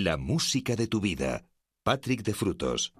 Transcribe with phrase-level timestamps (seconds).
[0.00, 1.44] La música de tu vida.
[1.82, 2.94] Patrick de Frutos.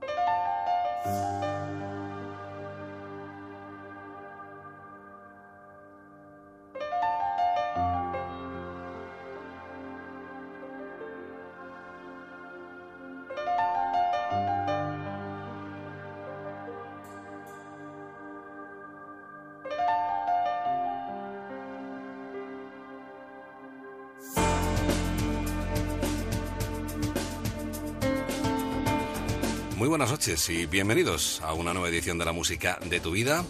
[30.18, 33.44] Noches y bienvenidos a una nueva edición de la música de tu vida,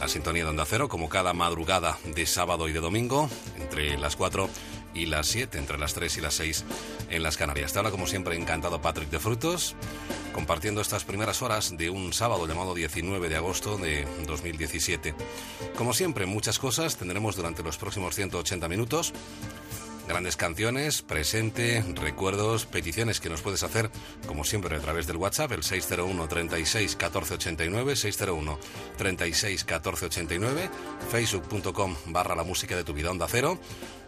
[0.00, 4.16] la sintonía de Onda Cero, como cada madrugada de sábado y de domingo, entre las
[4.16, 4.48] 4
[4.94, 6.64] y las 7, entre las 3 y las 6
[7.10, 7.74] en las Canarias.
[7.74, 9.74] Te habla como siempre encantado Patrick de Frutos,
[10.32, 15.14] compartiendo estas primeras horas de un sábado llamado 19 de agosto de 2017.
[15.76, 19.12] Como siempre, muchas cosas tendremos durante los próximos 180 minutos
[20.08, 23.90] grandes canciones, presente, recuerdos, peticiones que nos puedes hacer,
[24.26, 28.58] como siempre, a través del WhatsApp, el 601 36 14 89, 601
[28.96, 30.70] 36 14 89,
[31.10, 33.58] facebook.com barra la música de tu vida onda cero,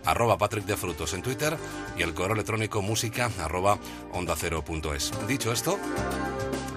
[0.05, 1.57] arroba Patrick de Frutos en Twitter
[1.97, 3.79] y el correo electrónico música arroba
[4.13, 5.13] onda cero punto es.
[5.27, 5.79] Dicho esto,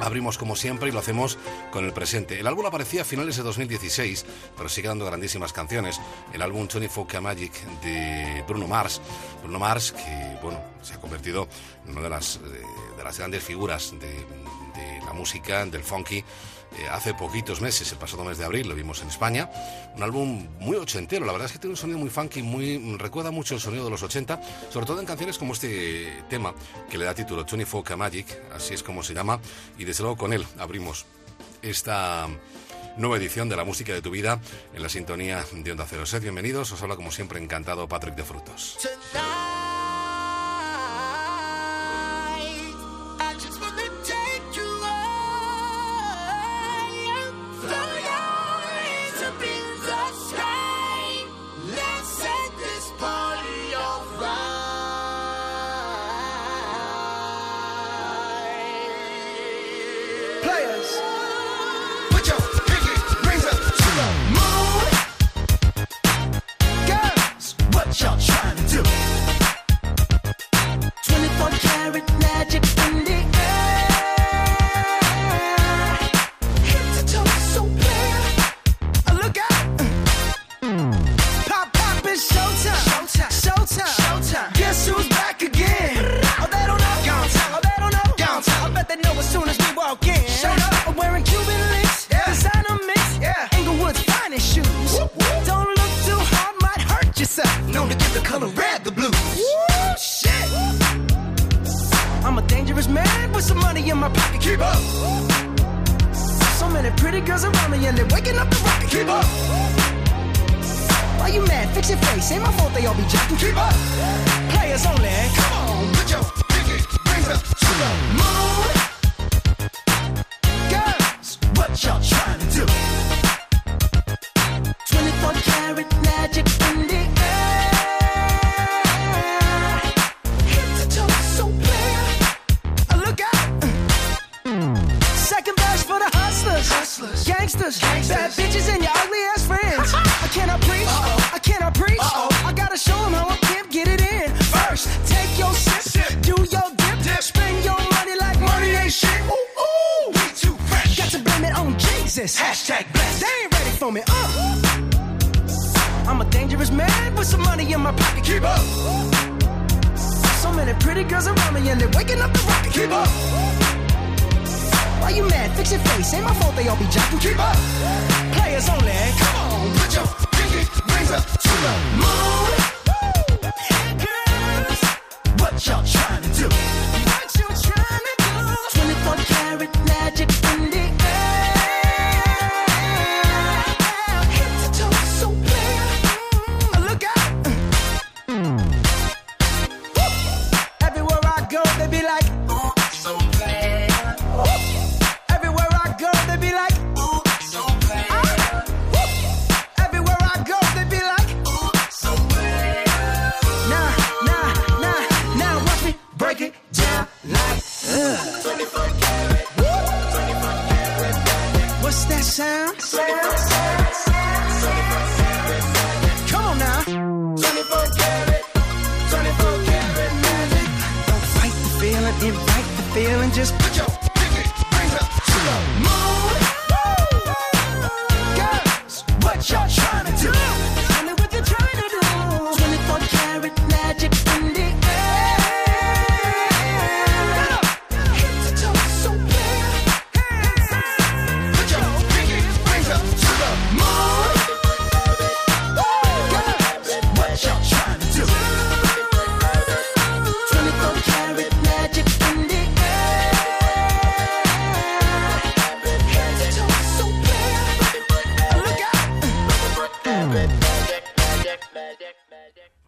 [0.01, 1.37] Abrimos como siempre y lo hacemos
[1.71, 2.39] con el presente.
[2.39, 4.25] El álbum aparecía a finales de 2016,
[4.57, 6.01] pero sigue dando grandísimas canciones.
[6.33, 8.99] El álbum 24K Magic de Bruno Mars.
[9.43, 11.47] Bruno Mars, que bueno, se ha convertido
[11.85, 12.39] en una de las, eh,
[12.97, 16.23] de, las grandes figuras de, de la música, del funky
[16.77, 19.49] eh, hace poquitos meses, el pasado mes de abril, lo vimos en España.
[19.95, 23.31] Un álbum muy ochentero, la verdad es que tiene un sonido muy funky, muy, recuerda
[23.31, 26.53] mucho el sonido de los 80, sobre todo en canciones como este tema
[26.89, 29.39] que le da título 24K Magic, así es como se llama,
[29.77, 31.05] y desde luego con él abrimos
[31.61, 32.27] esta
[32.97, 34.39] nueva edición de la música de tu vida
[34.73, 36.05] en la sintonía de Onda Cero.
[36.05, 38.77] Sed bienvenidos, os habla como siempre encantado Patrick de Frutos.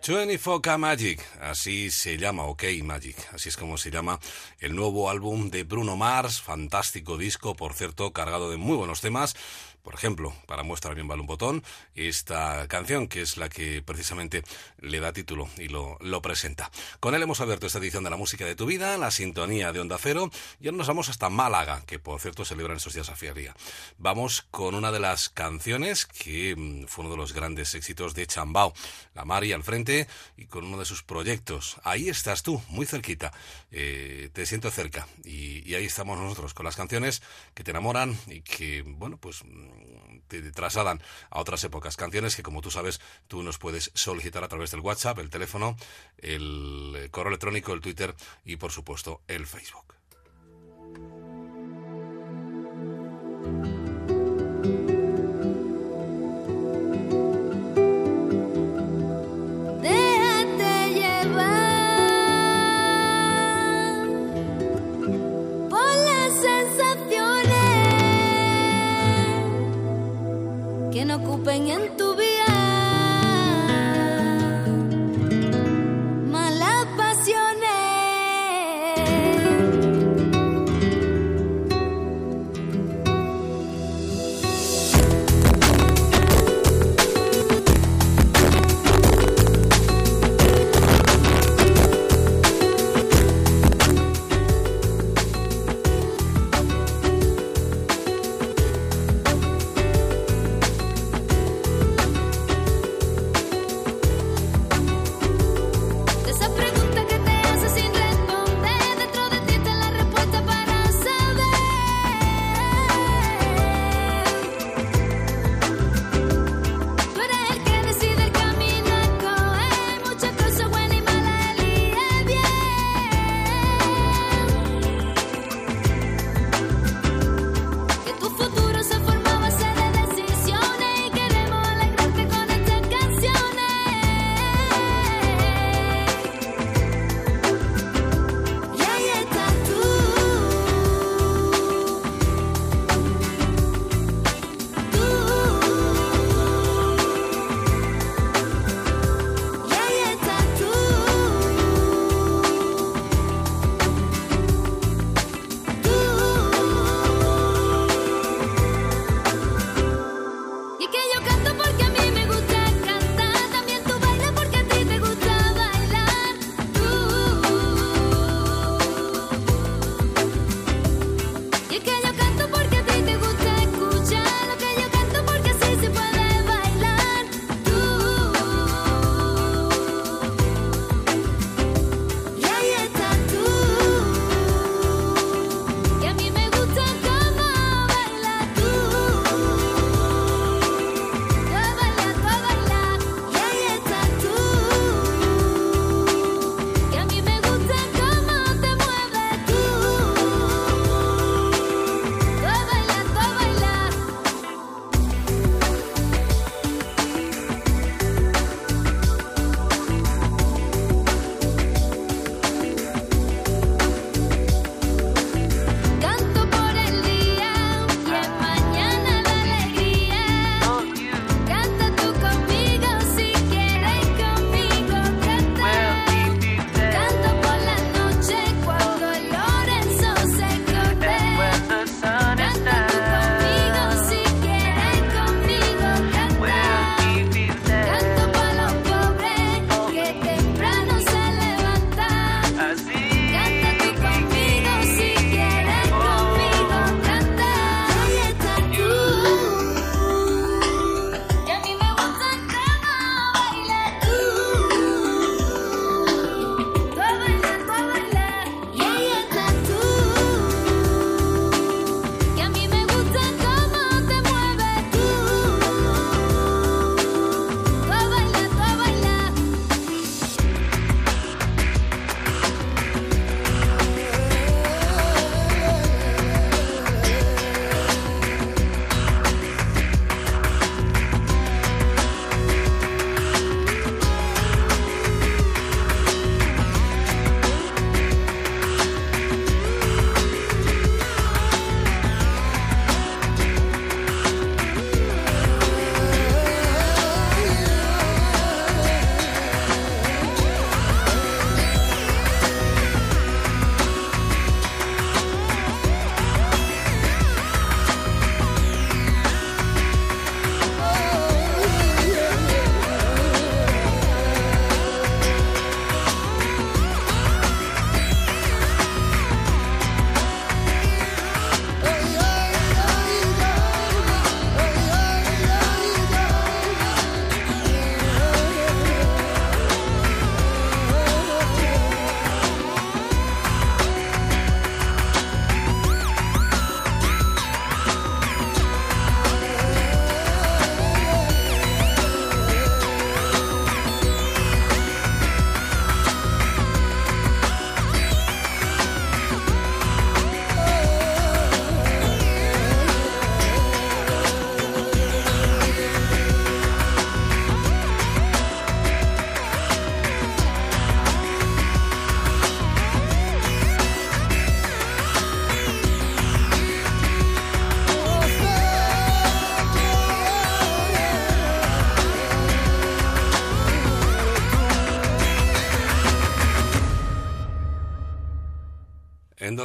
[0.03, 4.19] 24K Magic, así se llama, OK Magic, así es como se llama
[4.59, 9.33] el nuevo álbum de Bruno Mars, fantástico disco, por cierto, cargado de muy buenos temas.
[9.83, 11.61] Por ejemplo, para muestra bien vale un botón,
[11.93, 14.41] esta canción que es la que precisamente
[14.79, 16.71] le da título y lo, lo presenta.
[17.01, 19.81] Con él hemos abierto esta edición de la música de tu vida, la sintonía de
[19.81, 20.31] Onda Cero,
[20.61, 23.53] y ahora nos vamos hasta Málaga, que por cierto celebran estos días a Fiería.
[23.97, 28.25] Vamos con una de las canciones que mm, fue uno de los grandes éxitos de
[28.25, 28.73] Chambao,
[29.13, 30.07] la Mari al frente
[30.37, 31.75] y con uno de sus proyectos.
[31.83, 33.33] Ahí estás tú, muy cerquita,
[33.75, 37.23] Eh, te siento cerca y, y ahí estamos nosotros con las canciones
[37.55, 39.72] que te enamoran y que, bueno, pues mm,
[40.27, 41.97] te trasladan a otras épocas.
[41.97, 45.75] Canciones que, como tú sabes, tú nos puedes solicitar a través del WhatsApp, el teléfono,
[46.17, 48.15] el correo electrónico, el Twitter
[48.45, 49.93] y, por supuesto, el Facebook.
[71.43, 72.12] Que no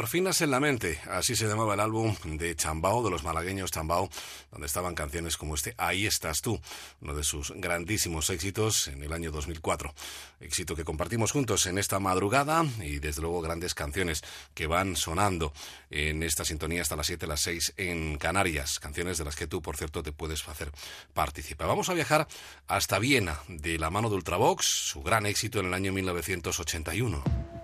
[0.09, 4.09] Endorfinas en la mente, así se llamaba el álbum de Chambao, de los malagueños Chambao,
[4.51, 6.59] donde estaban canciones como este Ahí estás tú,
[7.03, 9.93] uno de sus grandísimos éxitos en el año 2004.
[10.41, 14.25] Éxito que compartimos juntos en esta madrugada y desde luego grandes canciones
[14.55, 15.53] que van sonando
[15.91, 19.61] en esta sintonía hasta las 7, las 6 en Canarias, canciones de las que tú,
[19.61, 20.73] por cierto, te puedes hacer
[21.13, 21.69] participar.
[21.69, 22.27] Vamos a viajar
[22.67, 27.58] hasta Viena, de la mano de Ultravox, su gran éxito en el año 1981.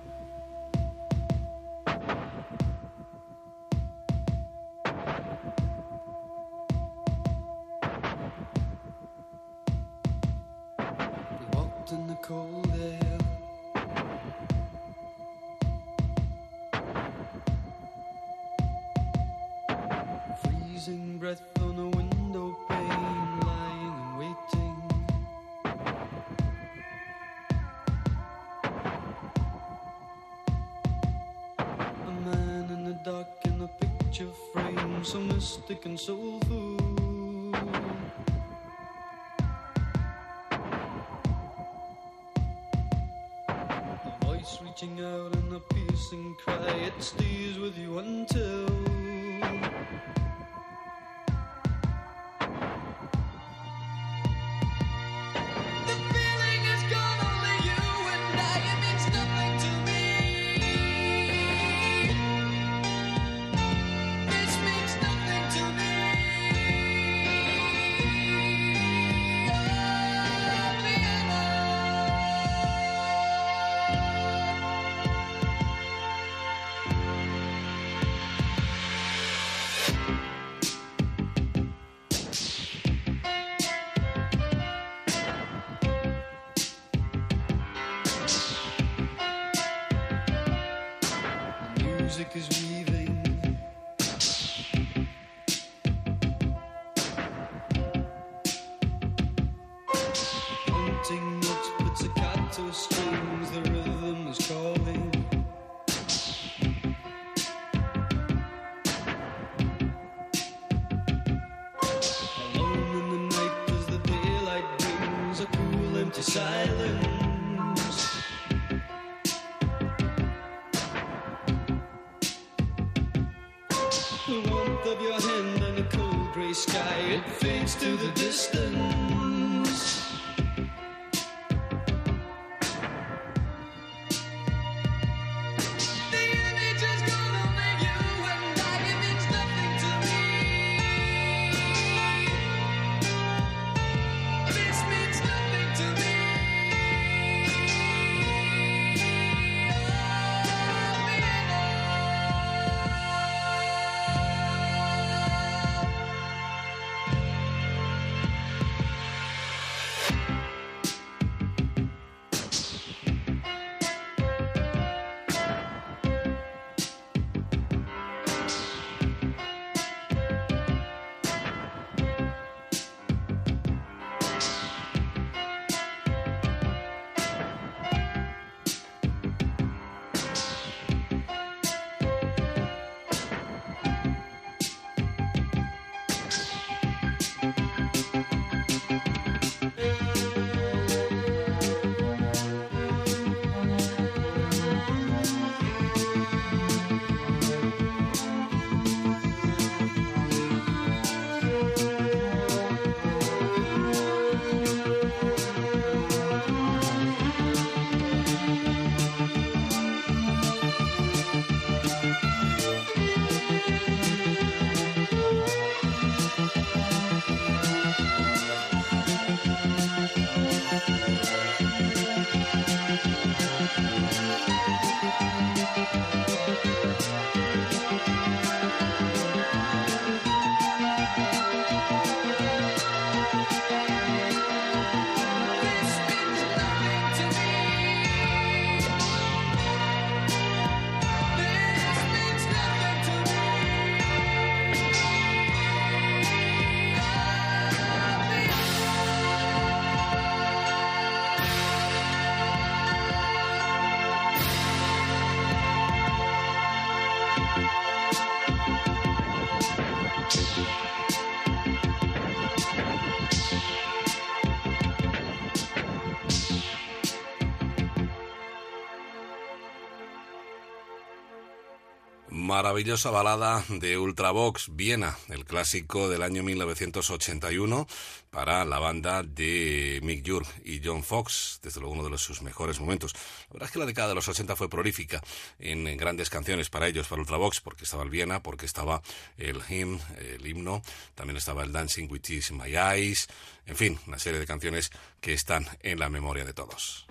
[272.44, 277.87] Maravillosa balada de Ultravox Viena, el clásico del año 1981
[278.28, 282.80] para la banda de Mick Jurg y John Fox, desde luego uno de sus mejores
[282.80, 283.14] momentos.
[283.48, 285.22] La verdad es que la década de los 80 fue prolífica
[285.59, 289.00] en, en grandes canciones para ellos, para Ultravox, porque estaba el Viena, porque estaba
[289.38, 290.83] el hymn, el himno,
[291.14, 293.26] también estaba el Dancing with Tears in My Eyes,
[293.64, 294.90] en fin, una serie de canciones
[295.22, 297.07] que están en la memoria de todos.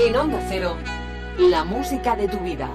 [0.00, 0.76] En Onda Cero,
[1.38, 2.68] la música de tu vida.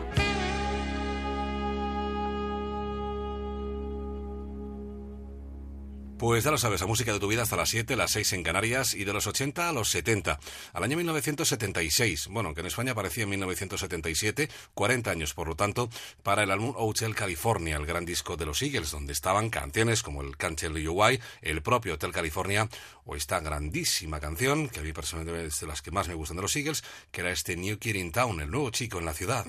[6.21, 8.43] Pues ya lo sabes, la música de tu vida hasta las 7, las 6 en
[8.43, 10.39] Canarias y de los 80 a los 70.
[10.71, 15.89] Al año 1976, bueno, aunque en España aparecía en 1977, 40 años por lo tanto,
[16.21, 20.21] para el álbum Hotel California, el gran disco de los Eagles, donde estaban canciones como
[20.21, 22.69] el Can't Tell You Why, el propio Hotel California,
[23.03, 26.37] o esta grandísima canción, que a mí personalmente es de las que más me gustan
[26.37, 29.13] de los Eagles, que era este New Kid in Town, el nuevo chico en la
[29.15, 29.47] ciudad.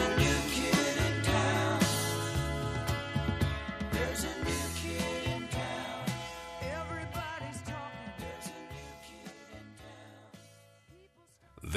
[0.00, 0.29] There's a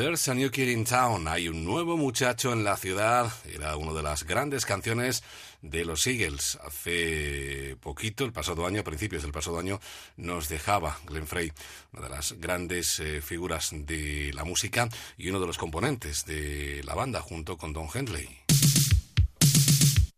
[0.03, 1.29] There's a New Kid in Town.
[1.29, 3.31] Hay un nuevo muchacho en la ciudad.
[3.45, 5.23] Era una de las grandes canciones
[5.61, 6.59] de los Eagles.
[6.61, 9.79] Hace poquito, el pasado año, a principios del pasado año,
[10.17, 11.53] nos dejaba Glenn Frey,
[11.93, 16.81] una de las grandes eh, figuras de la música y uno de los componentes de
[16.83, 18.27] la banda junto con Don Henley.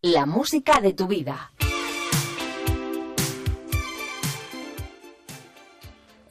[0.01, 1.51] La música de tu vida.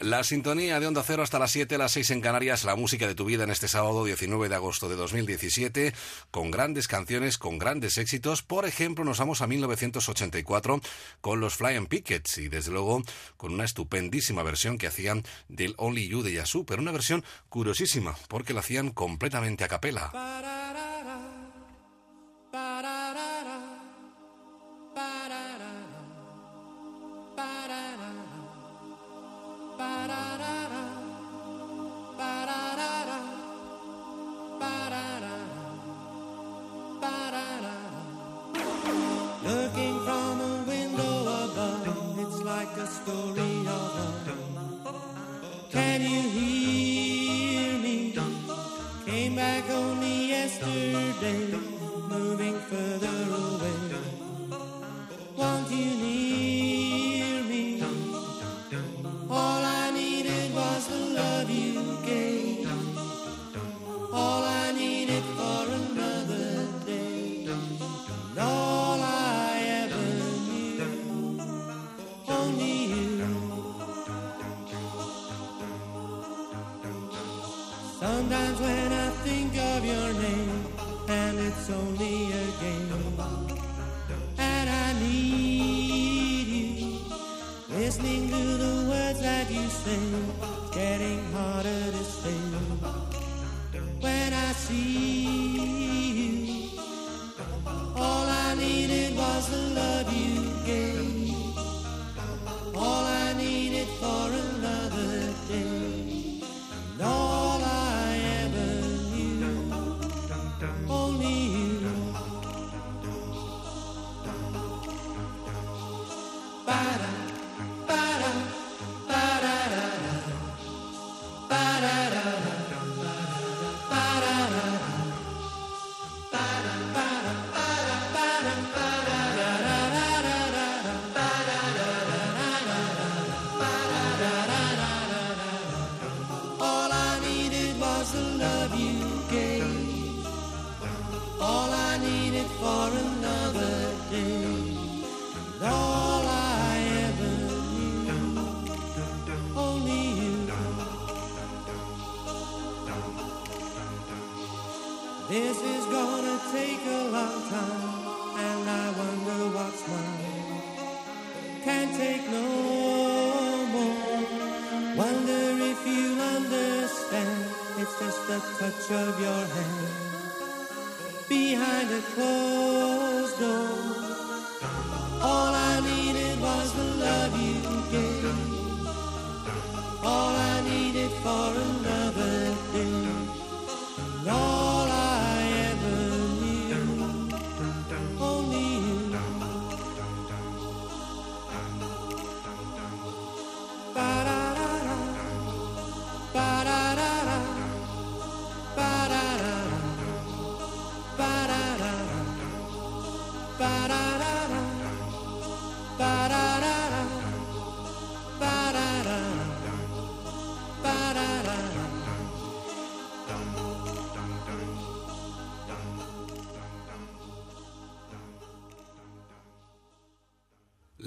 [0.05, 3.15] La sintonía de Onda Cero hasta las 7, las 6 en Canarias, la música de
[3.15, 5.95] tu vida en este sábado 19 de agosto de 2017,
[6.31, 8.43] con grandes canciones, con grandes éxitos.
[8.43, 10.83] Por ejemplo, nos vamos a 1984
[11.23, 13.03] con los Flying Pickets y desde luego
[13.39, 18.15] con una estupendísima versión que hacían del Only You de Yasu, pero una versión curiosísima
[18.29, 20.13] porque la hacían completamente a capela.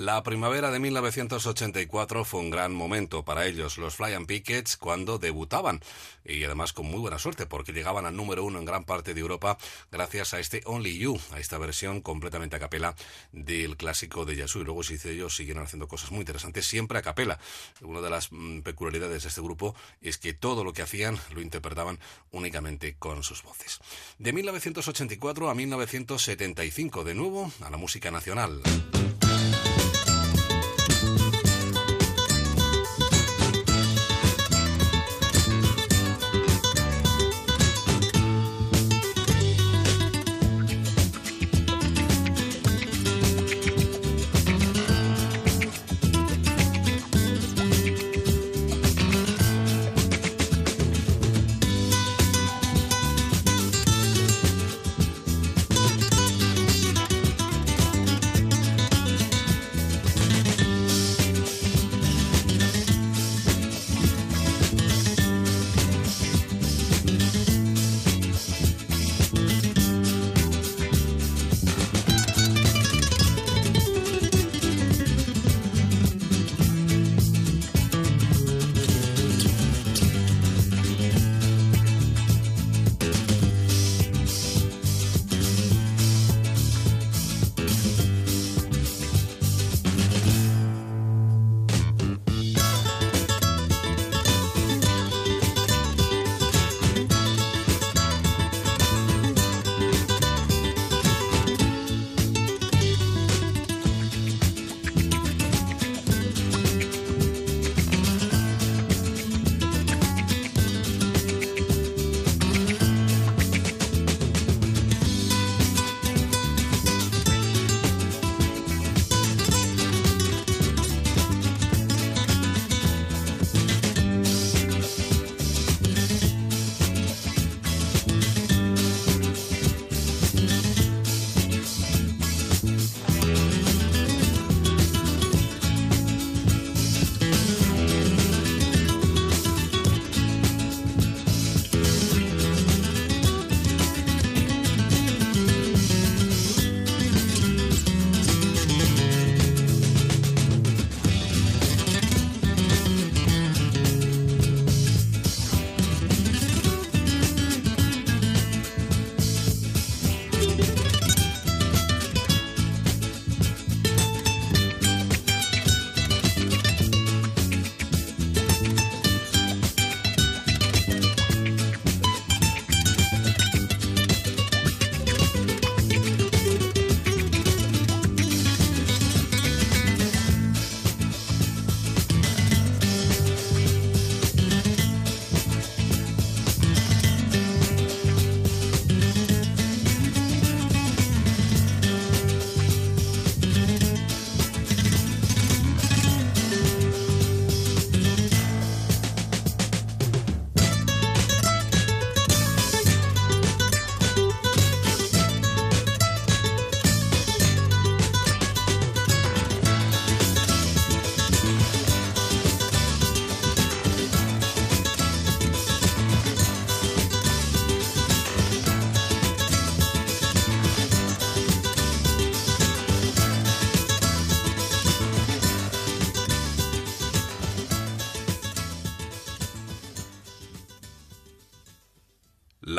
[0.08, 5.82] La primavera de 1984 fue un gran momento para ellos, los Flying Pickets, cuando debutaban.
[6.24, 9.20] Y además con muy buena suerte, porque llegaban al número uno en gran parte de
[9.20, 9.58] Europa
[9.92, 12.96] gracias a este Only You, a esta versión completamente a capela
[13.34, 14.62] del clásico de Yasu.
[14.62, 17.38] Y luego, si ellos, siguieron haciendo cosas muy interesantes, siempre a capela.
[17.82, 21.42] Una de las mm, peculiaridades de este grupo es que todo lo que hacían lo
[21.42, 22.00] interpretaban
[22.32, 23.80] únicamente con sus voces.
[24.20, 28.62] De 1984 a 1975, de nuevo, a la música nacional.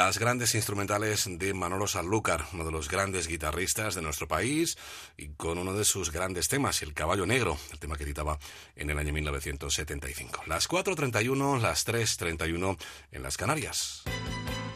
[0.08, 4.78] Las grandes instrumentales de Manolo Sanlúcar, uno de los grandes guitarristas de nuestro país,
[5.18, 8.38] y con uno de sus grandes temas, El Caballo Negro, el tema que editaba
[8.74, 10.44] en el año 1975.
[10.46, 12.78] Las 4.31, las 3.31
[13.12, 14.04] en las Canarias.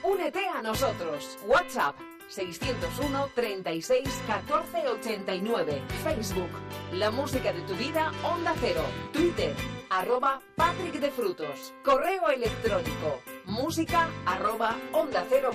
[0.03, 1.38] Únete a nosotros.
[1.47, 1.97] WhatsApp
[2.29, 5.83] 601 36 14 89.
[6.05, 6.51] Facebook
[6.92, 8.85] La Música de tu Vida Onda Cero.
[9.14, 9.57] Twitter
[9.88, 11.73] arroba Patrick de Frutos.
[11.83, 14.77] Correo electrónico música arroba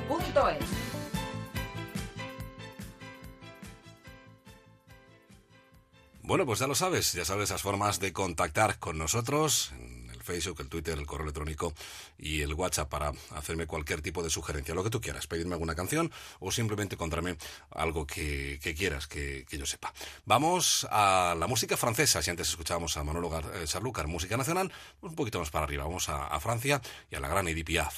[0.08, 0.66] punto es.
[6.22, 9.74] Bueno, pues ya lo sabes, ya sabes las formas de contactar con nosotros
[10.28, 11.74] Facebook, el Twitter, el correo electrónico
[12.18, 15.74] y el WhatsApp para hacerme cualquier tipo de sugerencia, lo que tú quieras, pedirme alguna
[15.74, 17.38] canción o simplemente contarme
[17.72, 19.94] algo que, quieras que, yo sepa.
[20.26, 25.16] Vamos a la música francesa, si antes escuchábamos a Manolo eh, Sanlúcar, música nacional, un
[25.16, 27.98] poquito más para arriba, vamos a, a Francia y a la gran Edith Piaf.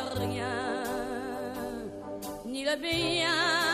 [0.00, 0.84] Rien,
[2.44, 3.65] ni le bien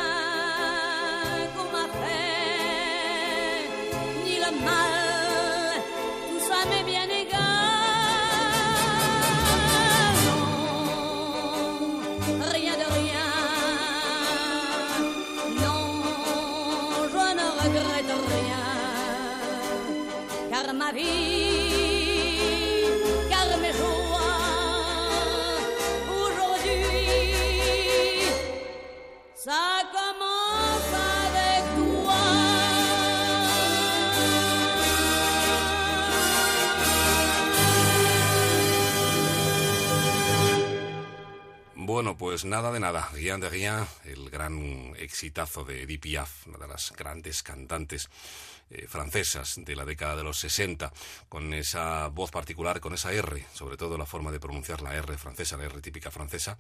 [29.45, 29.82] Sorry.
[42.33, 43.11] Pues nada de nada.
[43.13, 48.09] Rien de Rien, el gran exitazo de Edith Piaf, una de las grandes cantantes
[48.71, 50.91] eh, francesas de la década de los 60,
[51.29, 55.19] con esa voz particular, con esa R, sobre todo la forma de pronunciar la R
[55.19, 56.57] francesa, la R típica francesa,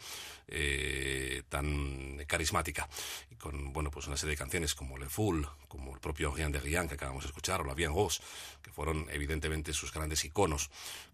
[0.47, 2.87] eh, tan carismática.
[3.31, 6.53] Y con, bueno, pues una serie de canciones como Le Foul, como el propio Rien
[6.53, 8.23] de Rien que acabamos de escuchar, o La Bien Rose,
[8.61, 10.69] que fueron evidentemente sus grandes iconos,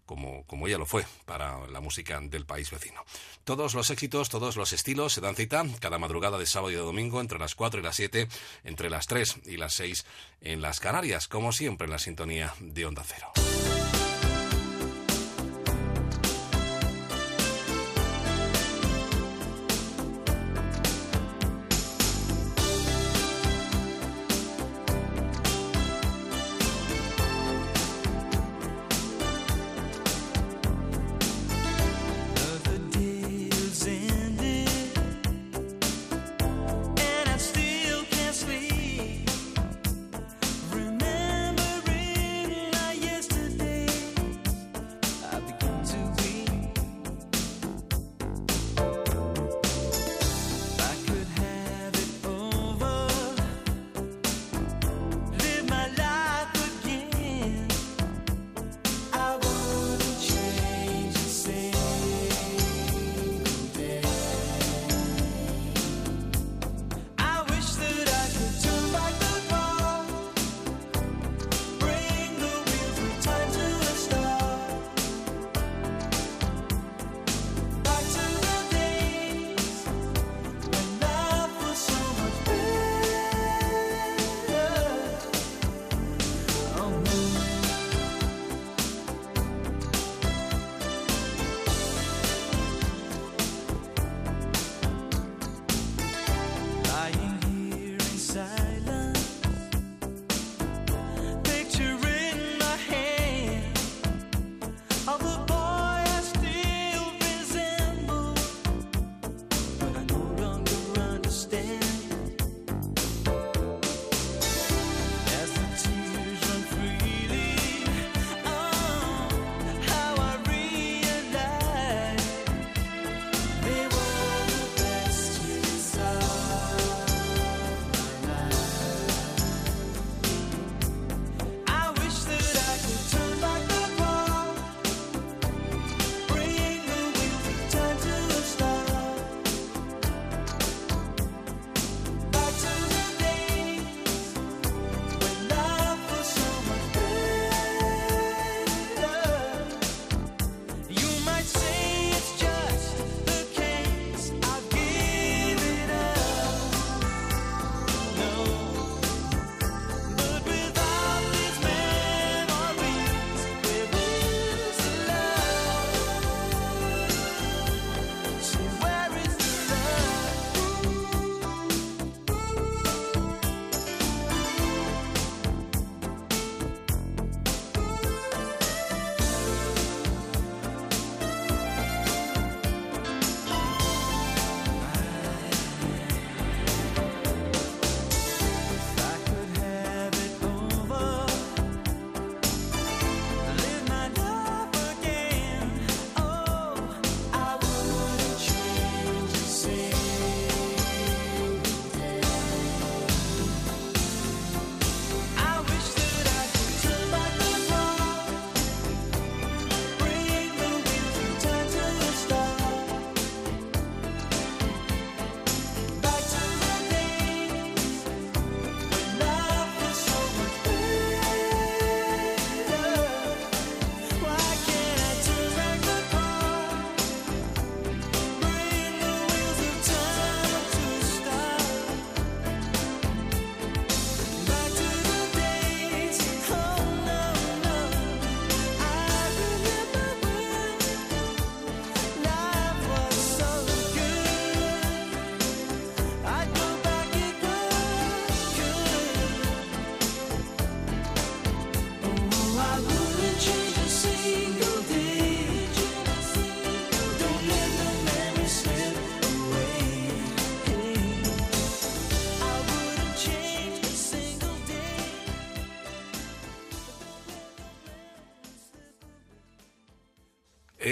[0.09, 3.05] como, como ella lo fue para la música del país vecino.
[3.43, 6.81] Todos los éxitos, todos los estilos se dan cita cada madrugada de sábado y de
[6.81, 8.27] domingo entre las 4 y las 7,
[8.63, 10.07] entre las 3 y las 6
[10.41, 13.78] en las Canarias, como siempre en la sintonía de Onda Cero.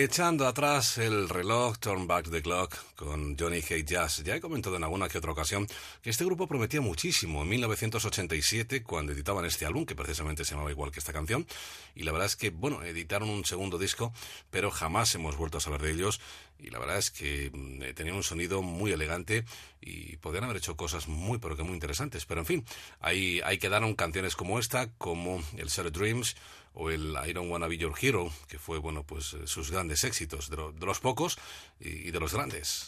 [0.07, 4.23] Echando atrás el reloj, Turn Back the Clock con Johnny Hate Jazz.
[4.23, 5.67] Ya he comentado en alguna que otra ocasión
[6.01, 10.71] que este grupo prometía muchísimo en 1987 cuando editaban este álbum, que precisamente se llamaba
[10.71, 11.45] igual que esta canción.
[11.93, 14.13] Y la verdad es que, bueno, editaron un segundo disco,
[14.49, 16.21] pero jamás hemos vuelto a saber de ellos.
[16.57, 19.43] Y la verdad es que mm, tenían un sonido muy elegante
[19.81, 22.25] y podrían haber hecho cosas muy, pero que muy interesantes.
[22.25, 22.65] Pero en fin,
[23.01, 26.37] ahí, ahí quedaron canciones como esta, como el Shattered Dreams
[26.79, 30.03] o el I Don't Wanna Be Your Hero, que fue, bueno, pues eh, sus grandes
[30.03, 31.37] éxitos, de, lo- de los pocos
[31.79, 32.87] y de los grandes.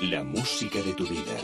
[0.00, 1.36] La música de tu vida.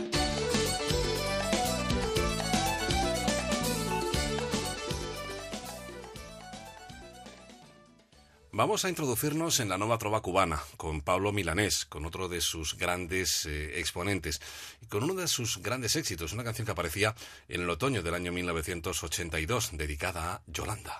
[8.53, 12.77] Vamos a introducirnos en la nueva trova cubana con Pablo Milanés, con otro de sus
[12.77, 14.41] grandes eh, exponentes
[14.81, 17.15] y con uno de sus grandes éxitos, una canción que aparecía
[17.47, 20.99] en el otoño del año 1982, dedicada a Yolanda.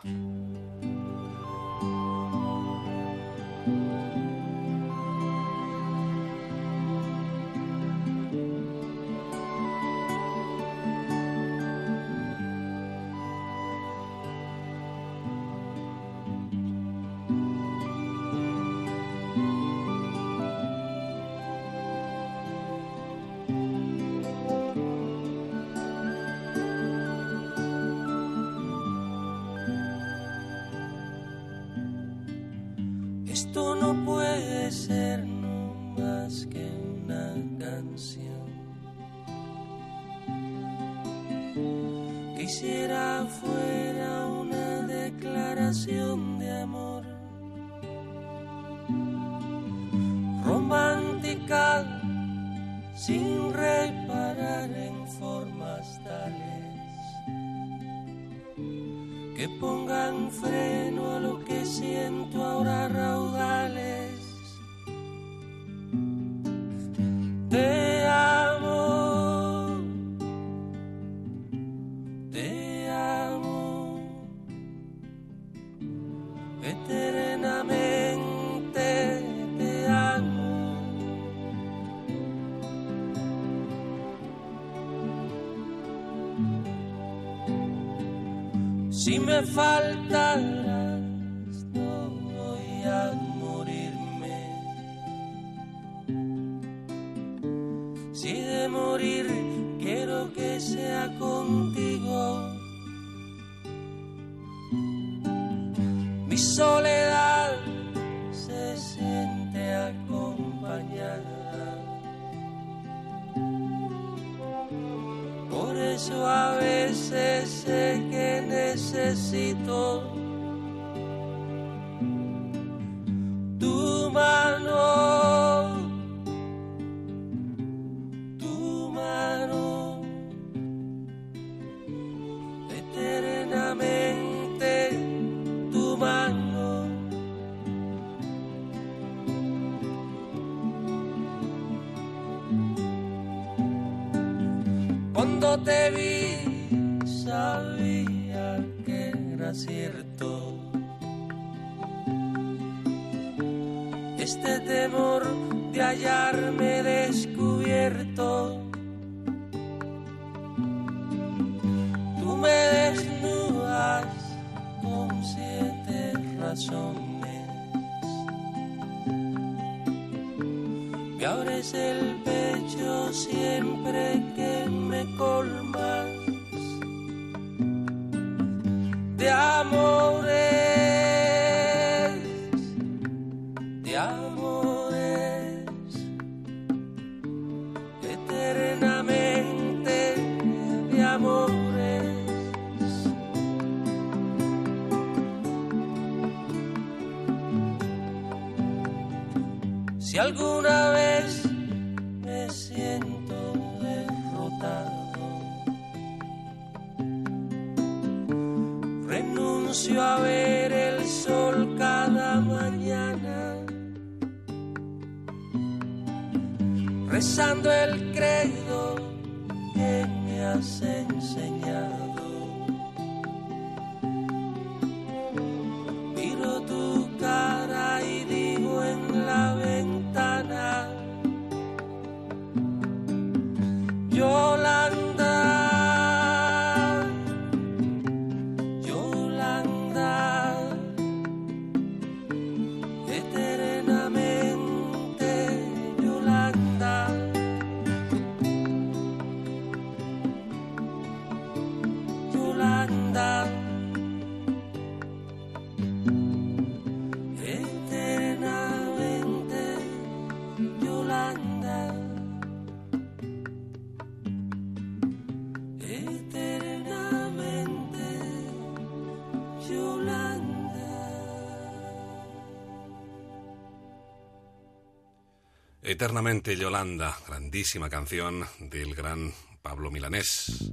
[276.02, 279.32] Eternamente Yolanda, grandísima canción del gran
[279.62, 280.72] Pablo Milanés.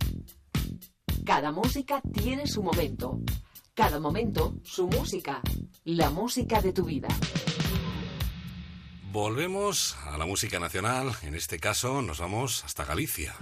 [1.26, 3.20] Cada música tiene su momento.
[3.74, 5.42] Cada momento, su música.
[5.84, 7.08] La música de tu vida.
[9.12, 13.36] Volvemos a la música nacional, en este caso nos vamos hasta Galicia.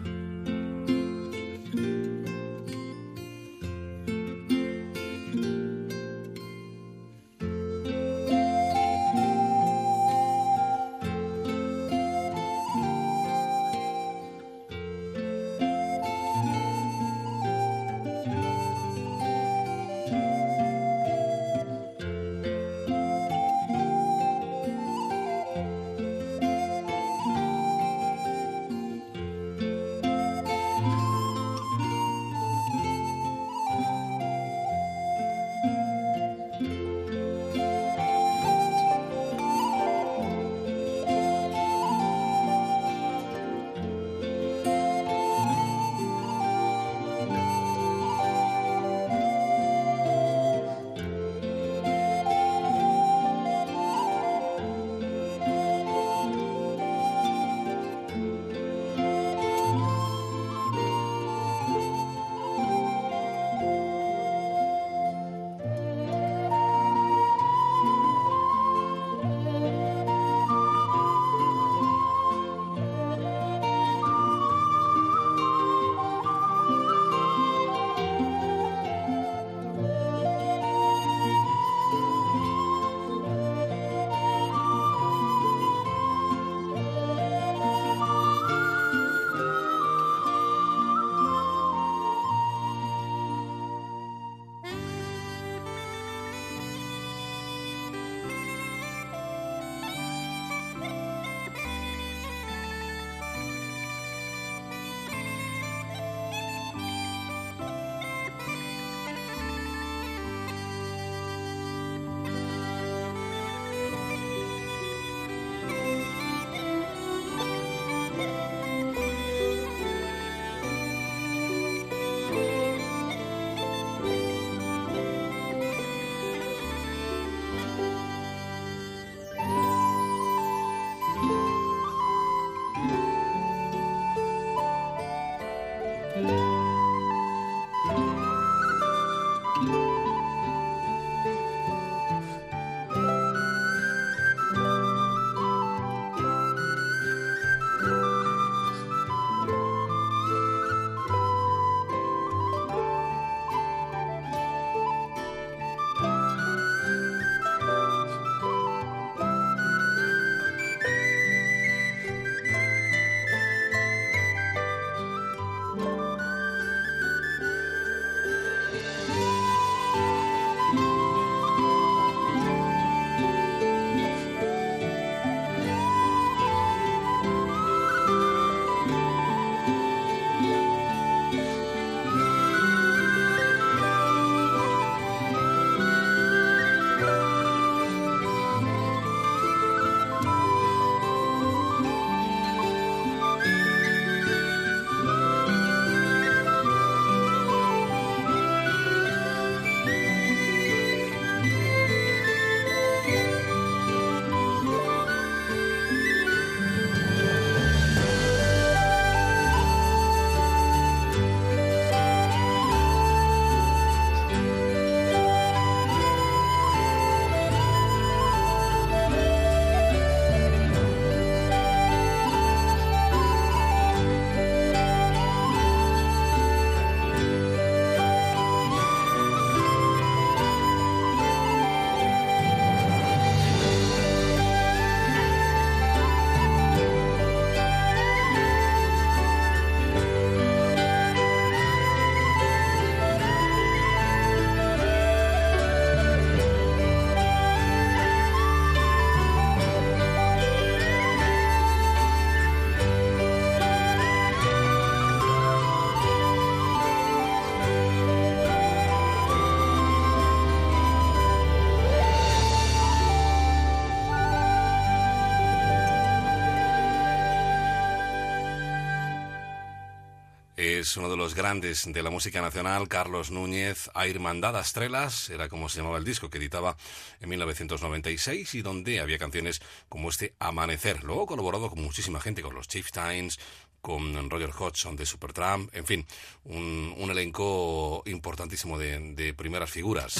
[270.78, 275.48] Es uno de los grandes de la música nacional, Carlos Núñez, a Irmandad Estrelas, era
[275.48, 276.76] como se llamaba el disco que editaba
[277.18, 281.02] en 1996 y donde había canciones como este Amanecer.
[281.02, 283.38] Luego ha colaborado con muchísima gente, con los Chieftains,
[283.80, 286.06] con Roger Hodgson de Supertramp, en fin,
[286.44, 290.16] un, elenco importantísimo de primeras figuras.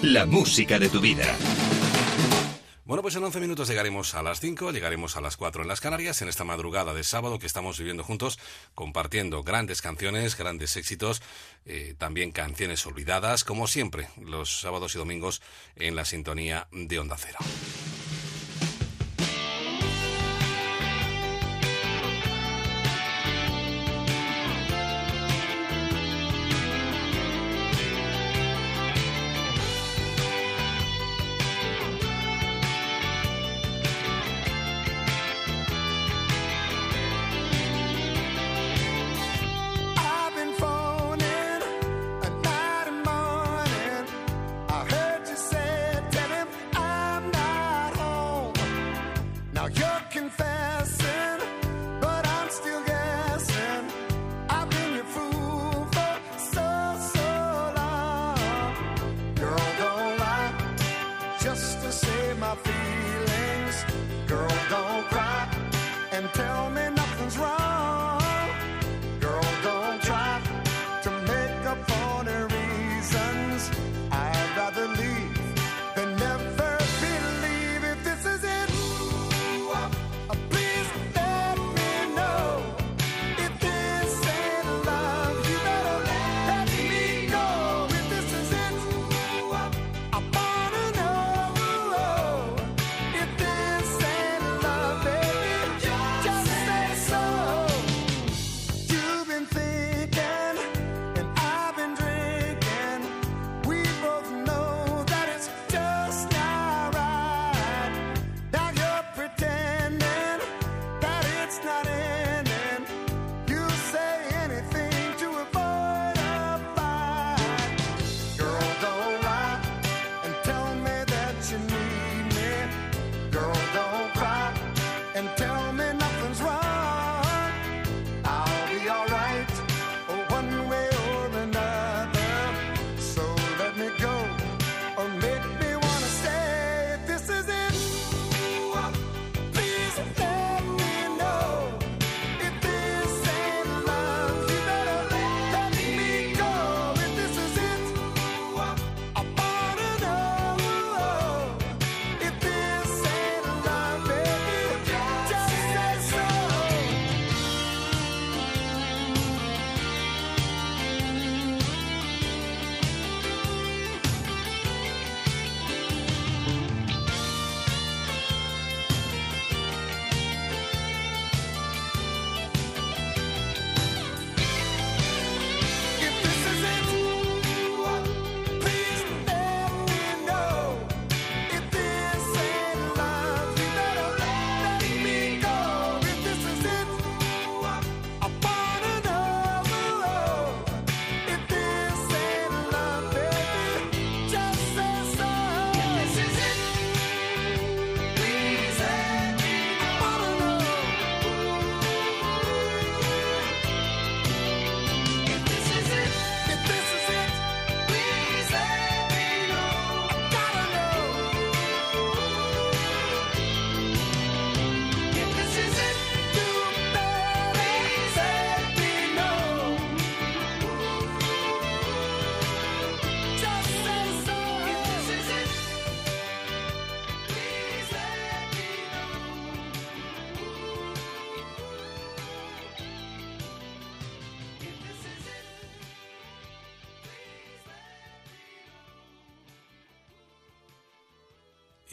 [0.00, 1.36] La música de tu vida.
[2.84, 5.80] Bueno, pues en 11 minutos llegaremos a las 5, llegaremos a las 4 en las
[5.80, 8.40] Canarias, en esta madrugada de sábado que estamos viviendo juntos,
[8.74, 11.22] compartiendo grandes canciones, grandes éxitos,
[11.64, 15.42] eh, también canciones olvidadas, como siempre, los sábados y domingos
[15.76, 17.38] en la sintonía de Onda Cero.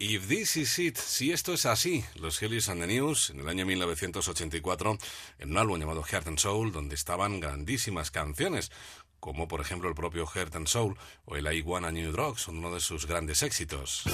[0.10, 3.48] If This Is It, si esto es así, los Helios and the News, en el
[3.48, 4.98] año 1984,
[5.38, 8.72] en un álbum llamado Heart and Soul, donde estaban grandísimas canciones,
[9.20, 12.74] como por ejemplo el propio Heart and Soul o el I Wanna New Drugs, uno
[12.74, 14.06] de sus grandes éxitos.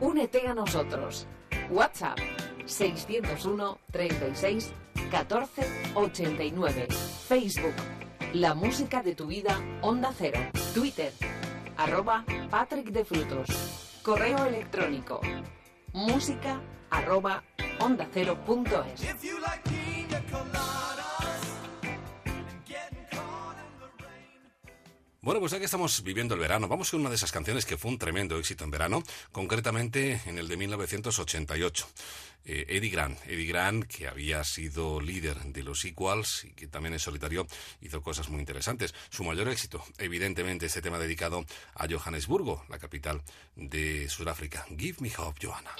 [0.00, 1.28] Únete a nosotros.
[1.70, 2.18] WhatsApp
[2.66, 4.72] 601 36
[5.12, 5.62] 14
[5.94, 6.88] 89.
[7.28, 7.74] Facebook
[8.32, 10.40] La música de tu vida Onda Cero.
[10.74, 11.12] Twitter
[11.80, 13.69] arroba Patrick de Frutos.
[14.02, 15.20] Correo electrónico
[15.92, 17.42] música arroba
[17.80, 19.79] onda cero punto es.
[25.22, 27.76] Bueno, pues ya que estamos viviendo el verano, vamos con una de esas canciones que
[27.76, 29.02] fue un tremendo éxito en verano,
[29.32, 31.86] concretamente en el de 1988.
[32.46, 36.94] Eh, Eddie Grant, Eddie Grant, que había sido líder de los Equals y que también
[36.94, 37.46] en solitario
[37.82, 38.94] hizo cosas muy interesantes.
[39.10, 41.44] Su mayor éxito, evidentemente, este tema dedicado
[41.74, 43.20] a Johannesburgo, la capital
[43.56, 44.64] de Sudáfrica.
[44.78, 45.70] Give me hope, Johanna.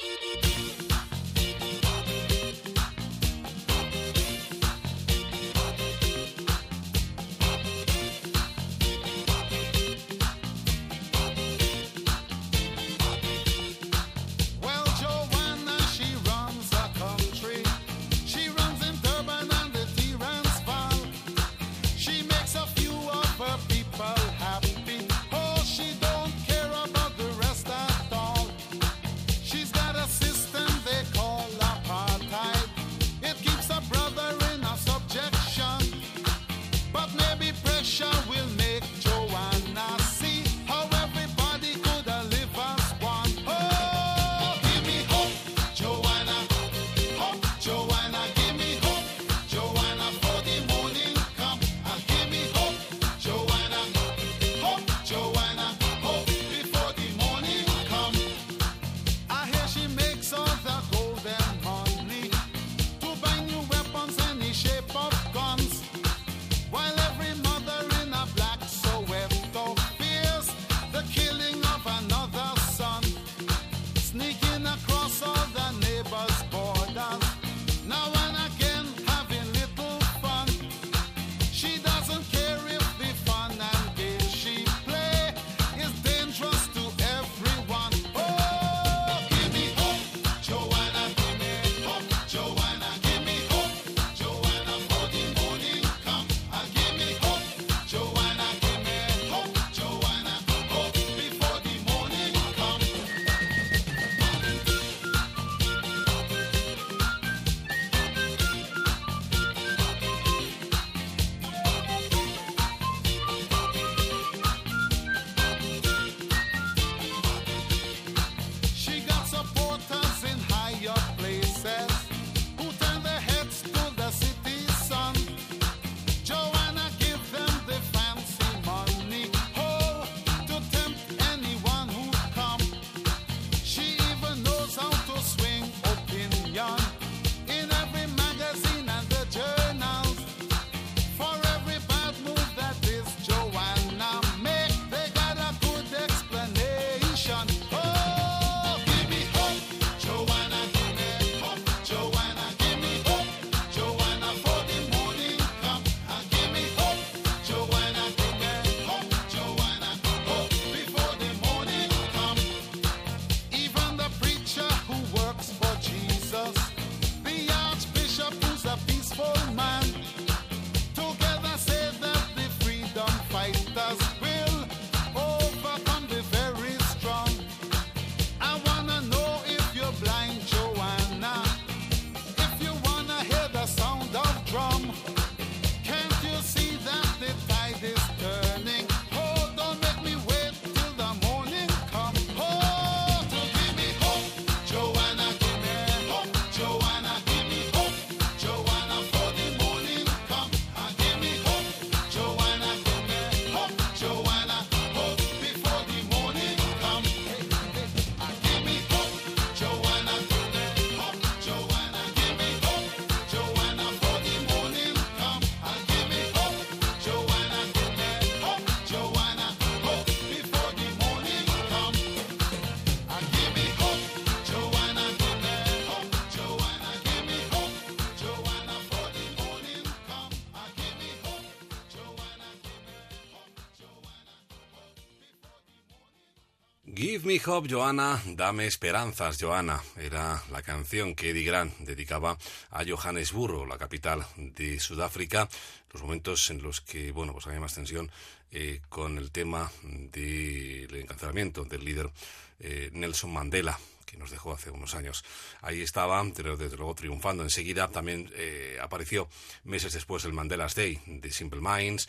[237.20, 242.38] Give Me Hope, Joanna, Dame Esperanzas, Joanna, era la canción que Eddie Grant dedicaba
[242.70, 245.46] a Johannesburgo, la capital de Sudáfrica,
[245.92, 248.10] los momentos en los que, bueno, pues había más tensión
[248.52, 252.10] eh, con el tema del encarcelamiento del líder
[252.58, 255.24] eh, Nelson Mandela que nos dejó hace unos años.
[255.60, 257.44] Ahí estaba, desde luego triunfando.
[257.44, 259.28] Enseguida también eh, apareció
[259.62, 262.08] meses después el Mandela's Day de Simple Minds.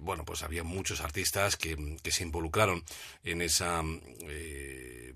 [0.00, 2.82] Bueno, pues había muchos artistas que, se involucraron
[3.22, 3.82] en esa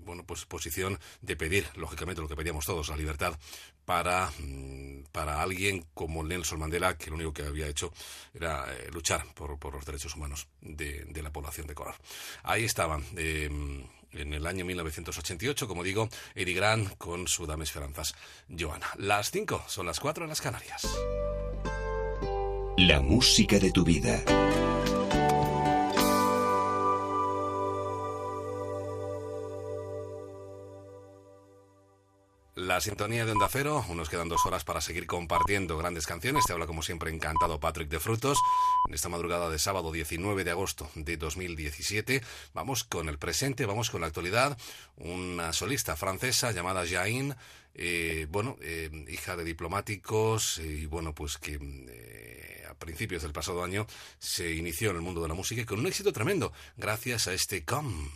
[0.03, 3.37] bueno, pues posición de pedir, lógicamente, lo que pedíamos todos, la libertad
[3.85, 7.91] para, mm, para alguien como Nelson Mandela, que lo único que había hecho
[8.33, 11.95] era eh, luchar por, por los derechos humanos de, de la población de color.
[12.43, 13.03] Ahí estaban.
[13.17, 13.49] eh,
[14.13, 18.13] en el año 1988, como digo, Eddie Grant con su Dame Esperanzas,
[18.49, 18.87] Joana.
[18.97, 20.81] Las 5 son las 4 en las Canarias.
[22.77, 24.21] La música de tu vida.
[32.55, 36.43] La sintonía de Onda Cero, nos quedan dos horas para seguir compartiendo grandes canciones.
[36.45, 38.37] Te habla como siempre encantado Patrick de Frutos.
[38.89, 42.21] En esta madrugada de sábado 19 de agosto de 2017
[42.53, 44.57] vamos con el presente, vamos con la actualidad.
[44.97, 47.35] Una solista francesa llamada Jain,
[47.73, 53.63] eh, bueno, eh, hija de diplomáticos y bueno, pues que eh, a principios del pasado
[53.63, 53.87] año
[54.19, 57.33] se inició en el mundo de la música y con un éxito tremendo gracias a
[57.33, 58.11] este Come.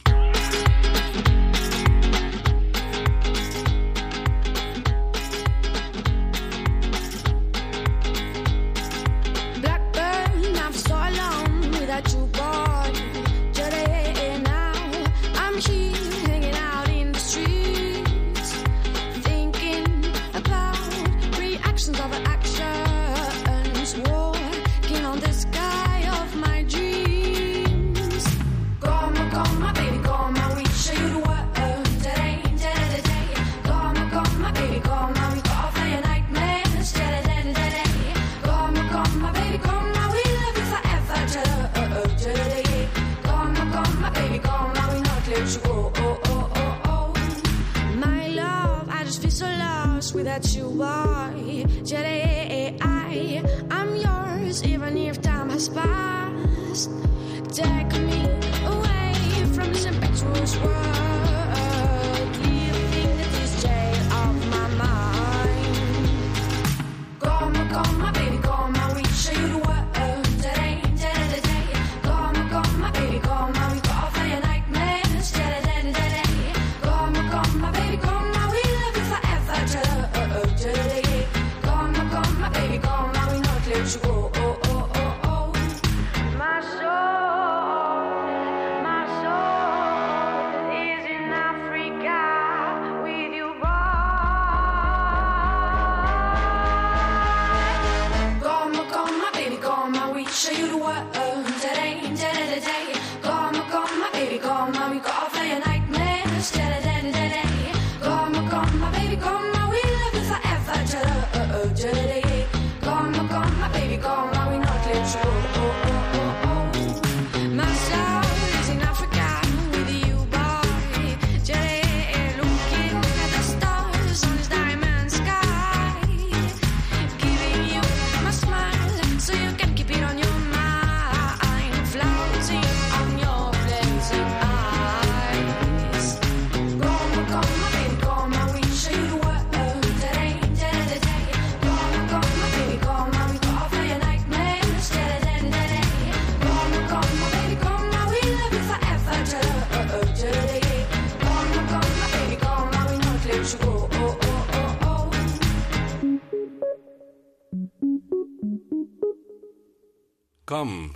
[12.13, 12.34] You,
[50.35, 51.31] without you, are.
[51.85, 56.89] Today, I, I'm yours, even if time has passed.
[57.53, 58.21] Take me
[58.65, 59.13] away
[59.53, 61.04] from this impetuous world,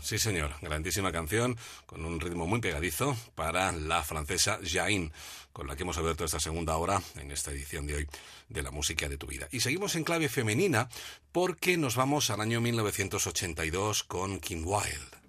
[0.01, 5.11] Sí señor, grandísima canción con un ritmo muy pegadizo para la francesa Jain,
[5.51, 8.07] con la que hemos abierto esta segunda hora en esta edición de hoy
[8.47, 9.49] de la música de tu vida.
[9.51, 10.87] Y seguimos en clave femenina
[11.33, 15.19] porque nos vamos al año 1982 con Kim Wilde.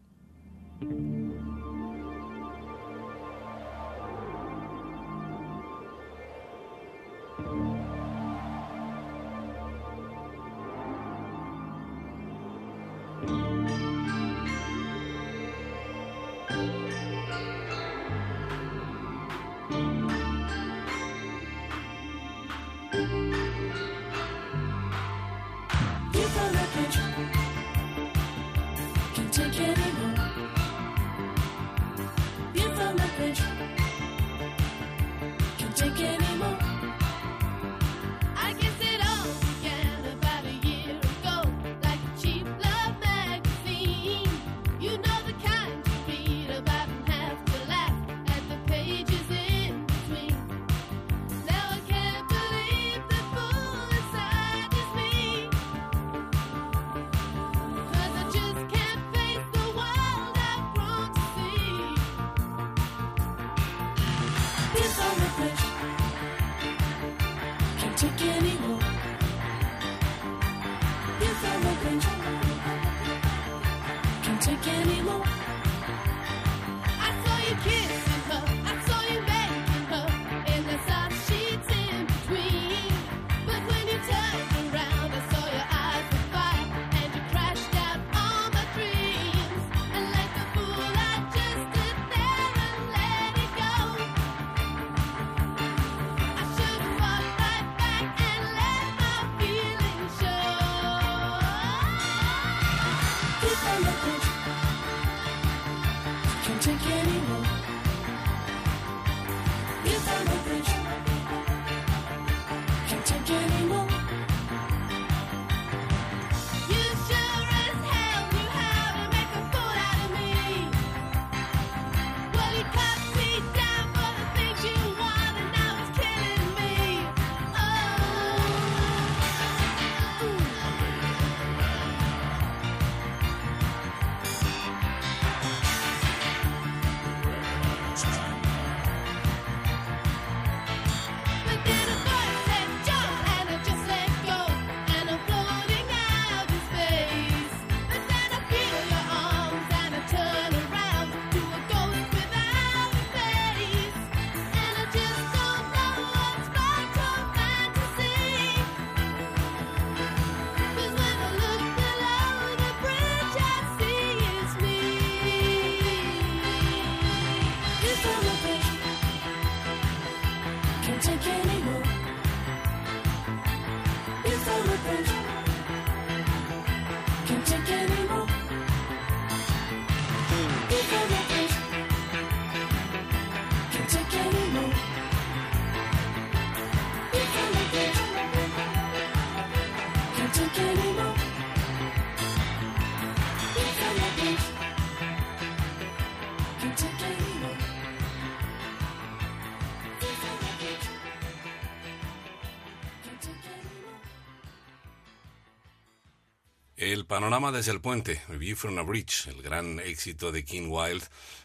[207.20, 211.02] Panorama desde el puente, Review from a Bridge, el gran éxito de King Wild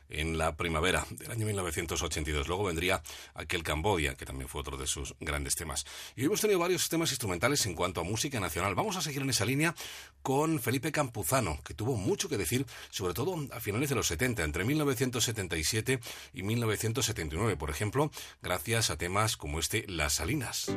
[0.07, 2.47] en la primavera del año 1982.
[2.47, 3.03] Luego vendría
[3.33, 5.85] aquel Cambodia, que también fue otro de sus grandes temas.
[6.15, 8.73] Y hemos tenido varios temas instrumentales en cuanto a música nacional.
[8.73, 9.75] Vamos a seguir en esa línea
[10.21, 14.45] con Felipe Campuzano, que tuvo mucho que decir, sobre todo a finales de los 70,
[14.45, 15.99] entre 1977
[16.35, 18.11] y 1979, por ejemplo,
[18.41, 20.71] gracias a temas como este Las Salinas.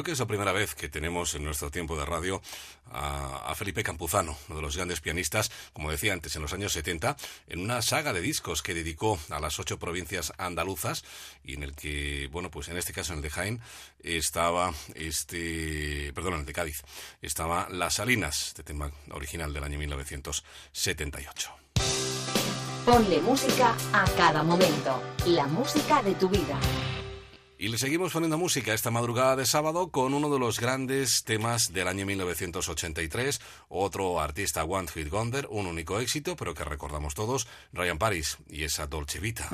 [0.00, 2.40] Creo que es la primera vez que tenemos en nuestro tiempo de radio
[2.90, 7.18] a, Felipe Campuzano, uno de los grandes pianistas, como decía antes, en los años 70,
[7.48, 11.04] en una saga de discos que dedicó a las ocho provincias andaluzas
[11.44, 13.60] y en el que, bueno, pues en este caso en el de Jaén
[14.02, 16.82] estaba este, perdón, en el de Cádiz,
[17.20, 21.50] estaba Las Salinas, este tema original del año 1978.
[22.86, 25.02] Ponle música a cada momento.
[25.26, 26.58] La música de tu vida.
[27.60, 31.74] Y le seguimos poniendo música esta madrugada de sábado con uno de los grandes temas
[31.74, 33.38] del año 1983,
[33.68, 38.64] otro artista One Hit Wonder, un único éxito, pero que recordamos todos, Ryan Paris y
[38.64, 39.50] esa Dolce Vita.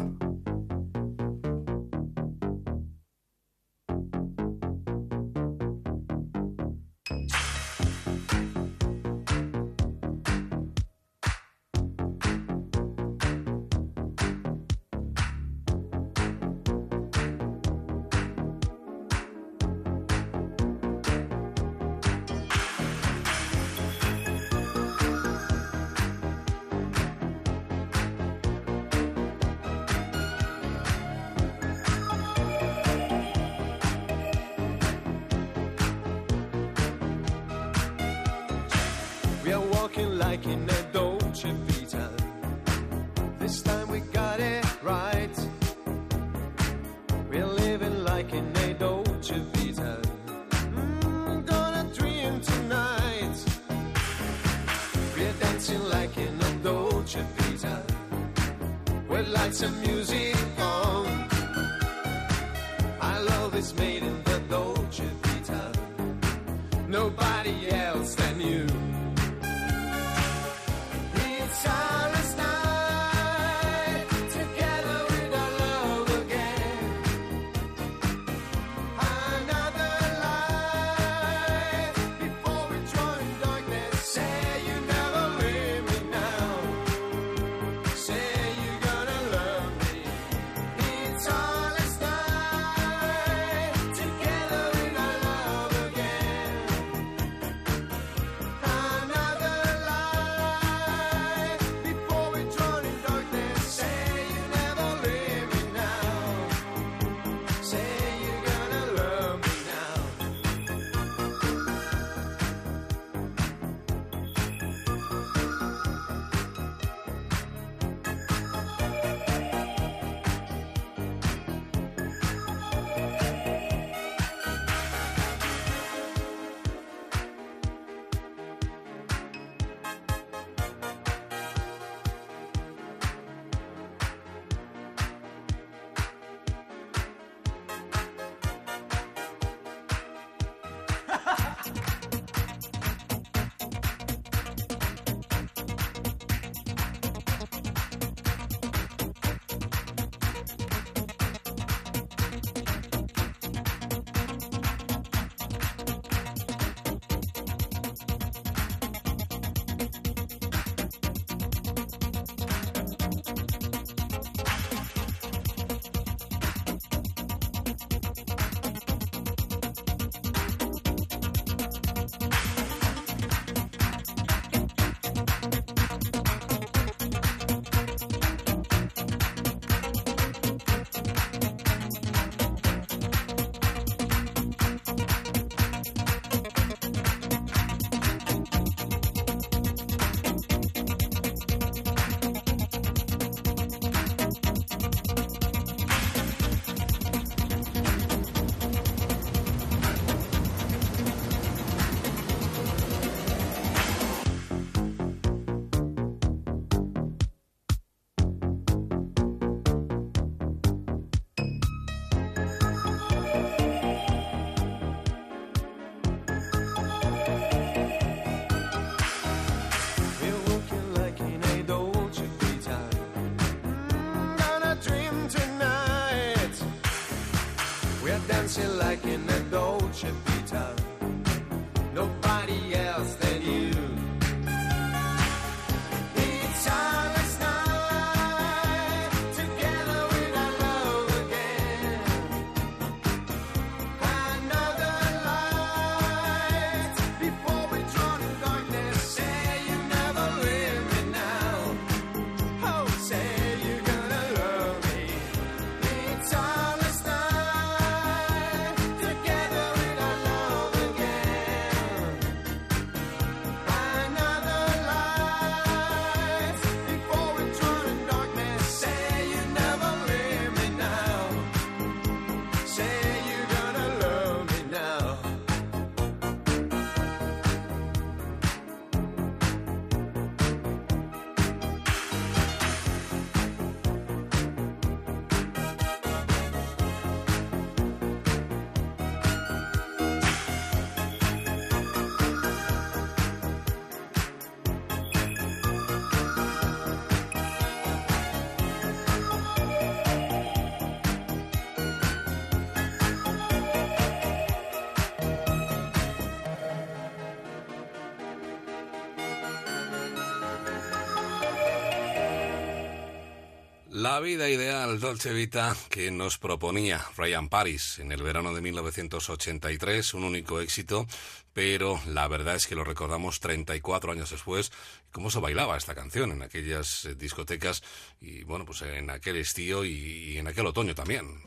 [314.16, 320.14] La vida ideal, Dolce Vita, que nos proponía Ryan Paris en el verano de 1983,
[320.14, 321.06] un único éxito,
[321.52, 324.72] pero la verdad es que lo recordamos 34 años después,
[325.12, 327.82] cómo se bailaba esta canción en aquellas eh, discotecas
[328.18, 331.42] y bueno, pues en aquel estío y, y en aquel otoño también.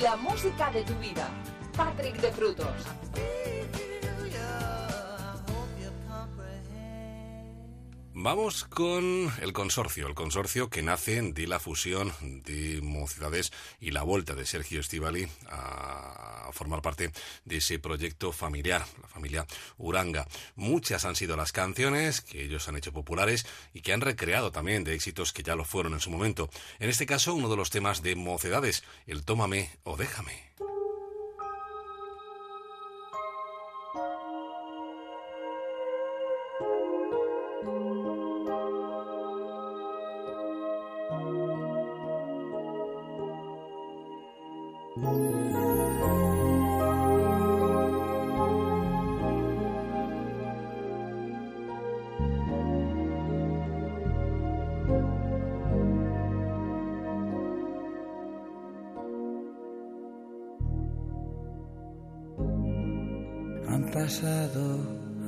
[0.00, 1.28] La música de tu vida.
[1.76, 3.01] Patrick de Frutos.
[8.24, 14.04] Vamos con el consorcio, el consorcio que nace de la fusión de Mocedades y la
[14.04, 17.10] vuelta de Sergio Estivali a formar parte
[17.44, 19.44] de ese proyecto familiar, la familia
[19.76, 20.28] Uranga.
[20.54, 23.44] Muchas han sido las canciones que ellos han hecho populares
[23.74, 26.48] y que han recreado también de éxitos que ya lo fueron en su momento.
[26.78, 30.52] En este caso, uno de los temas de Mocedades, el Tómame o Déjame.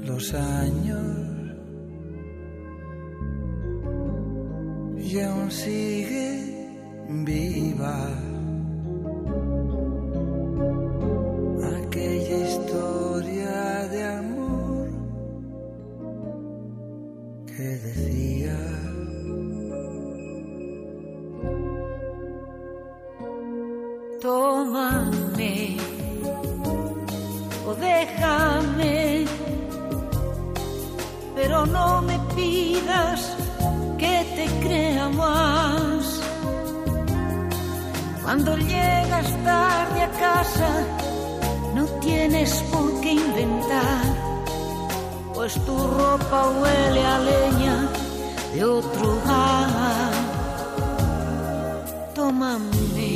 [0.03, 1.24] Los años
[38.35, 40.69] Cuando llegas tarde a casa,
[41.73, 44.03] no tienes por qué inventar,
[45.35, 47.89] pues tu ropa huele a leña
[48.53, 50.11] de otro hogar.
[52.17, 53.15] Tómame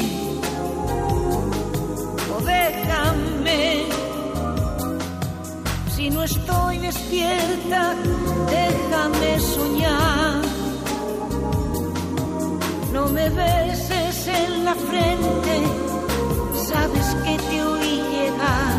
[2.32, 3.86] o déjame.
[5.96, 7.96] Si no estoy despierta,
[8.48, 10.48] déjame soñar.
[12.92, 14.74] No me beses en la
[16.68, 18.76] sabes que te oí llegar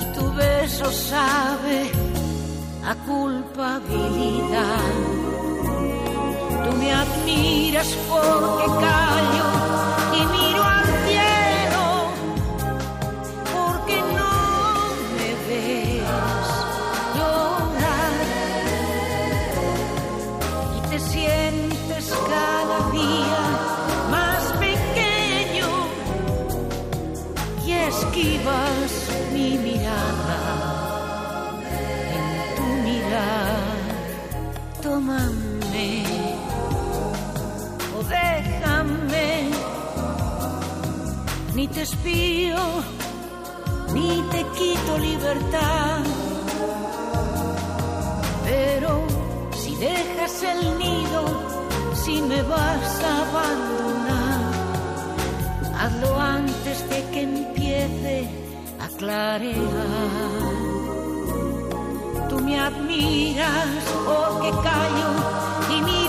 [0.00, 1.90] y tu beso sabe
[2.84, 4.90] a culpabilidad.
[6.64, 9.55] Tú me admiras porque callo
[41.56, 42.56] ni te espío
[43.94, 46.02] ni te quito libertad.
[48.44, 48.90] Pero
[49.60, 51.22] si dejas el nido,
[51.94, 54.40] si me vas a abandonar,
[55.80, 58.28] hazlo antes de que empiece
[58.78, 60.36] a clarear.
[62.28, 65.10] Tú me admiras porque callo
[65.74, 66.05] y miro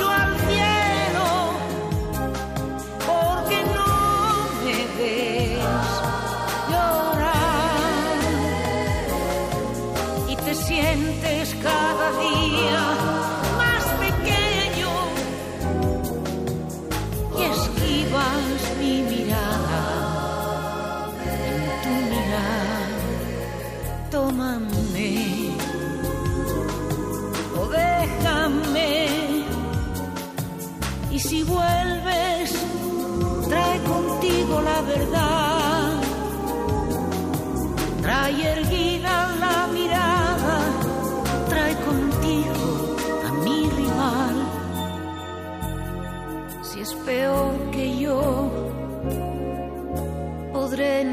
[10.88, 12.82] sientes cada día
[13.58, 14.92] más pequeño.
[17.38, 18.46] Y esquivas
[18.80, 19.84] mi mirada
[21.36, 22.90] en tu mirar.
[24.12, 25.16] Tómame
[27.60, 29.08] o déjame.
[31.12, 32.52] Y si vuelves
[33.50, 35.94] trae contigo la verdad.
[38.02, 38.57] Trae erguida
[47.08, 48.52] peor que yo,
[50.52, 51.06] podré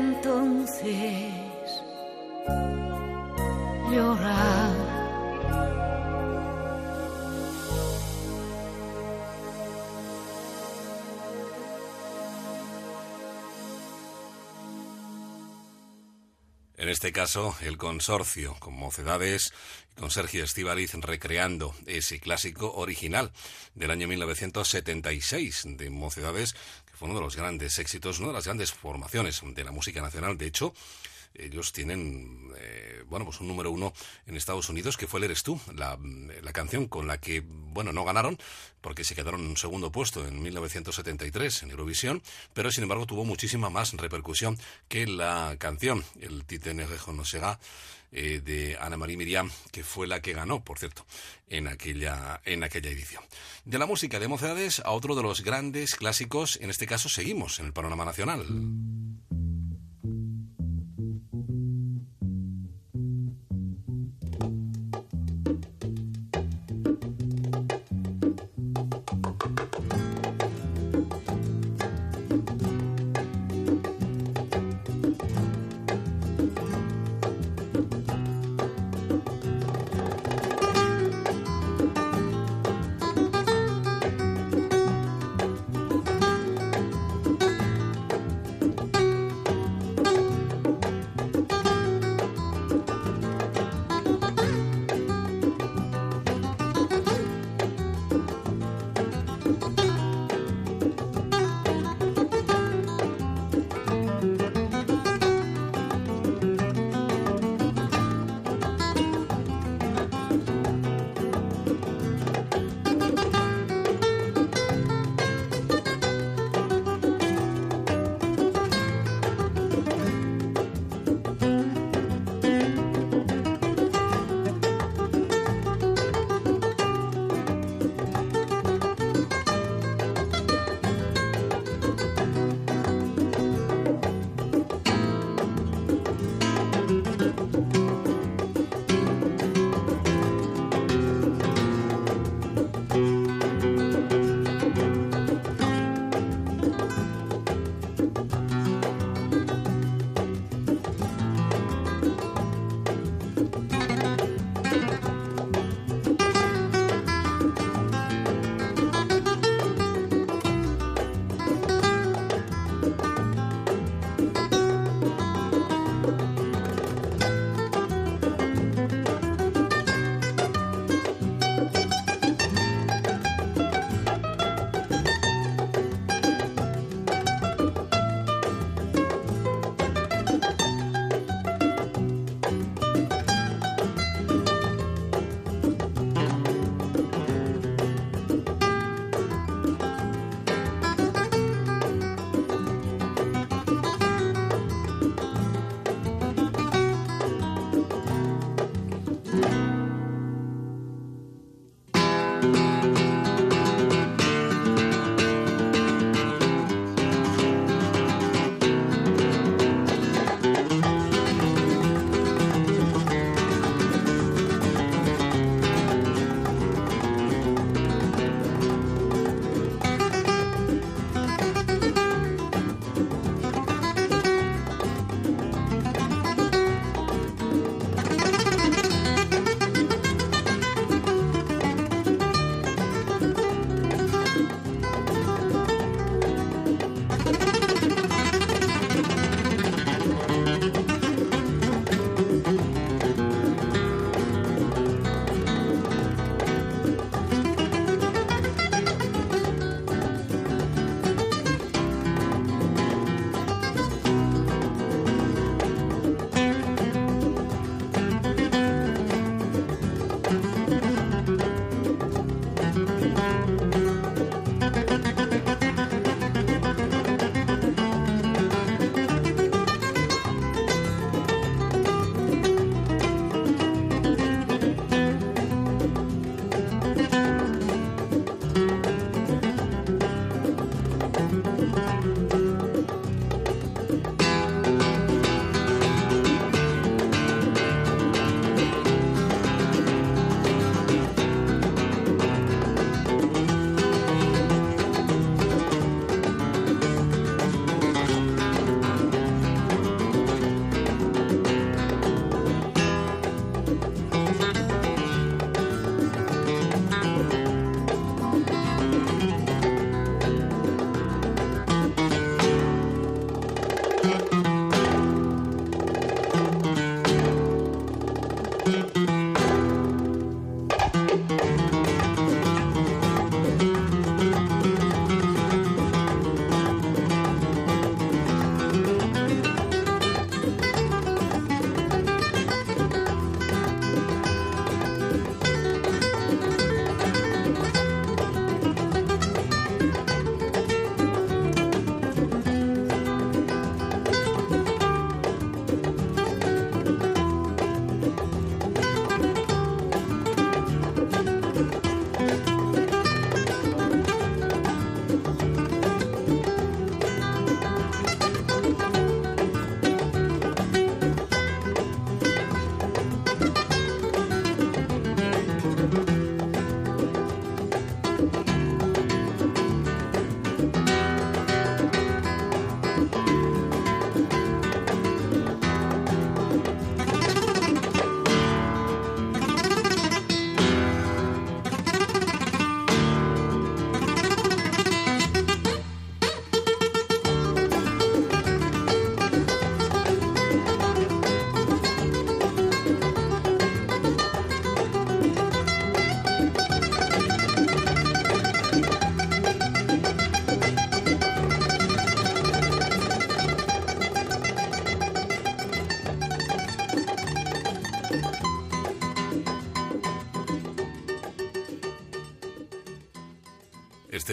[17.05, 19.53] este caso, el consorcio, con Mocedades
[19.95, 23.31] con Sergio Estivaliz recreando ese clásico original
[23.75, 26.55] del año 1976 de Mocedades,
[26.87, 30.01] que fue uno de los grandes éxitos, una de las grandes formaciones de la música
[30.01, 30.39] nacional.
[30.39, 30.73] De hecho,
[31.35, 33.93] ellos tienen, eh, bueno, pues un número uno
[34.27, 35.99] en Estados Unidos, que fue Eres tú, la,
[36.43, 38.37] la canción con la que, bueno, no ganaron,
[38.83, 42.23] porque se quedaron en un segundo puesto en 1973 en Eurovisión,
[42.53, 44.59] pero sin embargo tuvo muchísima más repercusión
[44.89, 47.59] que la canción, el Tite Nerejo no será,
[48.17, 51.05] eh, de Ana María Miriam, que fue la que ganó, por cierto,
[51.49, 53.25] en aquella, en aquella edición.
[53.65, 57.59] De la música de Mocedades a otro de los grandes clásicos, en este caso seguimos
[57.59, 58.47] en el panorama nacional.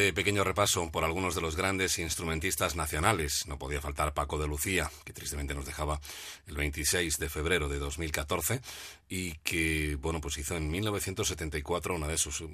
[0.01, 3.45] Este pequeño repaso por algunos de los grandes instrumentistas nacionales.
[3.45, 6.01] No podía faltar Paco de Lucía, que tristemente nos dejaba
[6.47, 8.61] el 26 de febrero de 2014
[9.09, 12.47] y que, bueno, pues hizo en 1974 una de sus eh,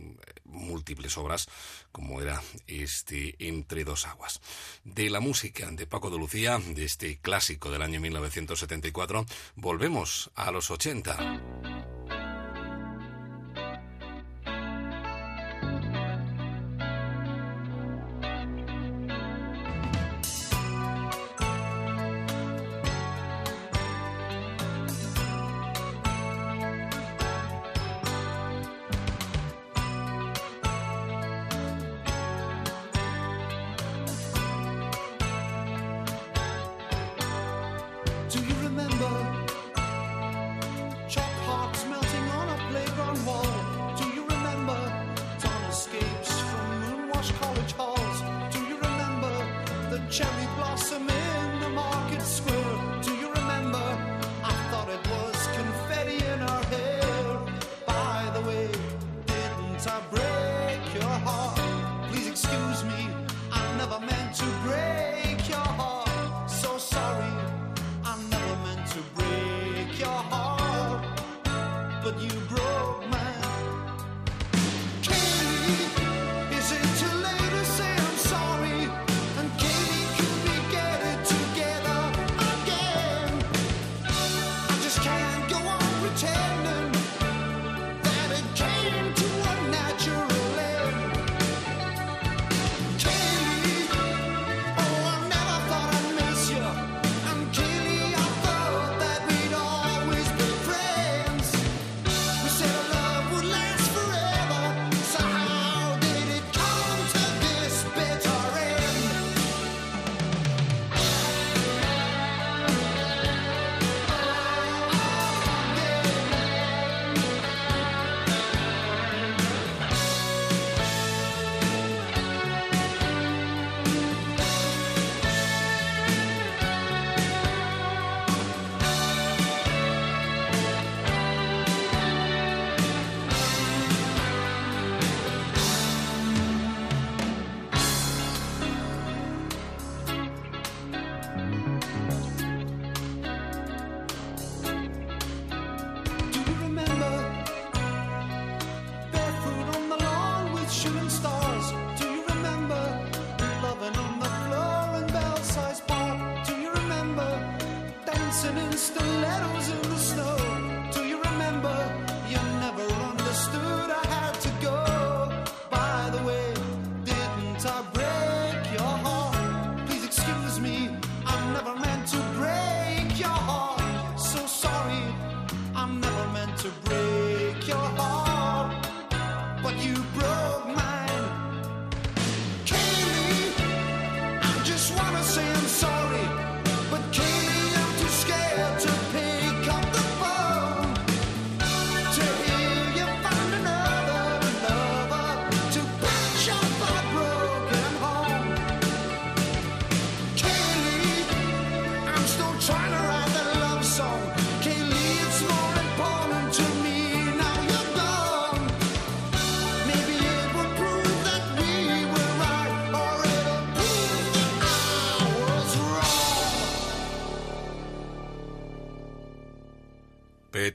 [0.44, 1.48] múltiples obras,
[1.94, 4.42] como era este Entre dos aguas.
[4.84, 9.26] De la música de Paco de Lucía, de este clásico del año 1974,
[9.56, 11.57] volvemos a los 80.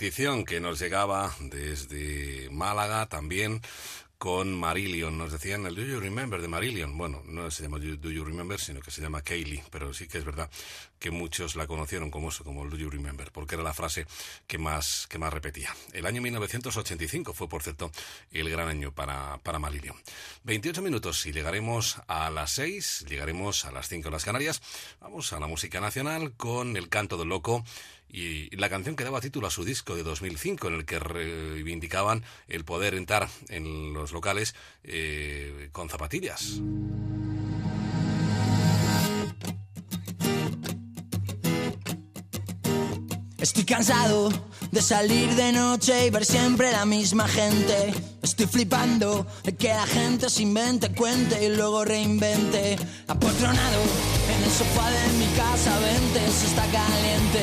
[0.02, 3.60] Que nos llegaba desde Málaga también
[4.18, 5.16] con Marillion.
[5.16, 6.98] Nos decían el Do You Remember de Marillion.
[6.98, 9.62] Bueno, no se llama Do You Remember, sino que se llama Kaylee.
[9.70, 10.50] Pero sí que es verdad
[11.02, 14.06] que muchos la conocieron como eso, como Do You Remember, porque era la frase
[14.46, 15.74] que más, que más repetía.
[15.92, 17.90] El año 1985 fue, por cierto,
[18.30, 19.96] el gran año para, para Marillion.
[20.44, 24.62] 28 minutos y llegaremos a las 6, llegaremos a las 5 en las Canarias.
[25.00, 27.64] Vamos a la música nacional con El Canto del Loco
[28.08, 32.22] y la canción que daba título a su disco de 2005 en el que reivindicaban
[32.46, 34.54] el poder entrar en los locales
[34.84, 36.60] eh, con zapatillas.
[43.43, 44.31] Estoy cansado
[44.70, 47.93] de salir de noche y ver siempre la misma gente.
[48.23, 52.77] Estoy flipando de que la gente se invente, cuente y luego reinvente.
[53.09, 53.82] Apotronado
[54.32, 57.43] en el sofá de mi casa, vente, se está caliente.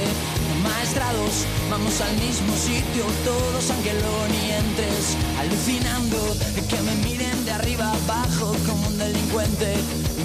[0.64, 5.18] Maestrados, vamos al mismo sitio, todos aunque luego ni entres.
[5.38, 9.76] Alucinando de que me miren de arriba abajo como un delincuente,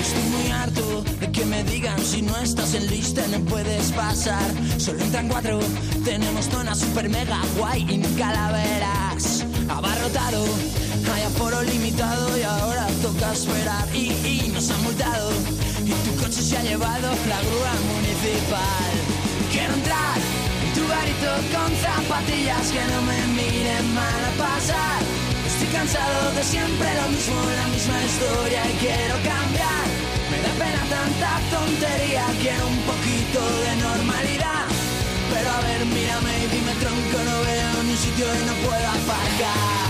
[0.00, 4.50] Estoy muy harto de que me digan si no estás en lista no puedes pasar.
[4.78, 5.60] Solo entran cuatro,
[6.04, 9.44] tenemos zona super mega guay y ni calaveras.
[9.68, 10.44] Abarrotado,
[11.14, 13.86] hay aforo limitado y ahora toca esperar.
[13.94, 15.30] Y, y nos han multado
[15.84, 18.92] y tu coche se ha llevado la grúa municipal.
[19.52, 20.16] Quiero entrar
[20.64, 25.29] en tu garito con zapatillas que no me miren mal a pasar.
[25.60, 29.86] Estoy cansado de siempre lo mismo, la misma historia y quiero cambiar.
[30.30, 34.64] Me da pena tanta tontería, quiero un poquito de normalidad.
[35.30, 39.89] Pero a ver, mírame y dime tronco, no veo ni sitio y no puedo aparcar.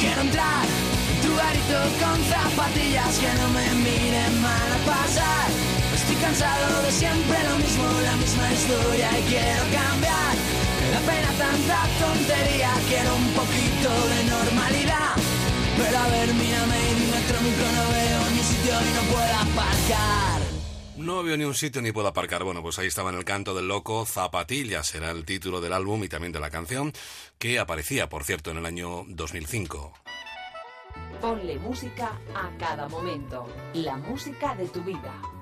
[0.00, 5.48] Quiero entrar en tu garito con zapatillas que no me miren mal a pasar.
[5.94, 10.34] Estoy cansado de siempre lo mismo, la misma historia y quiero cambiar.
[10.80, 15.14] Me da pena tanta tontería, quiero un poquito de normalidad.
[15.76, 20.39] Pero a ver, mírame y dime tronco, no veo ni sitio y no puedo aparcar.
[21.10, 22.44] No veo ni un sitio ni puedo aparcar.
[22.44, 24.06] Bueno, pues ahí estaba en el canto del loco.
[24.06, 26.92] Zapatillas era el título del álbum y también de la canción,
[27.36, 29.92] que aparecía, por cierto, en el año 2005.
[31.20, 33.48] Ponle música a cada momento.
[33.74, 35.39] La música de tu vida.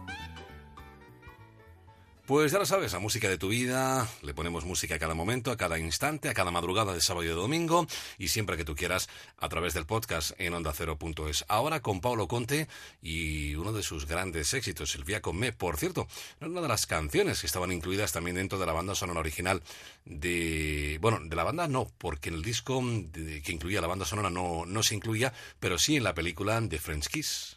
[2.28, 5.50] Pues ya lo sabes, la música de tu vida, le ponemos música a cada momento,
[5.50, 7.86] a cada instante, a cada madrugada de sábado y de domingo,
[8.18, 11.46] y siempre que tú quieras, a través del podcast en ondacero.es.
[11.48, 12.68] Ahora con Paulo Conte
[13.00, 15.54] y uno de sus grandes éxitos, El Vía con Me.
[15.54, 16.06] Por cierto,
[16.42, 19.62] una de las canciones que estaban incluidas también dentro de la banda sonora original
[20.04, 20.98] de...
[21.00, 22.82] Bueno, de la banda no, porque en el disco
[23.42, 26.78] que incluía la banda sonora no, no se incluía, pero sí en la película de
[26.78, 27.56] French Kiss.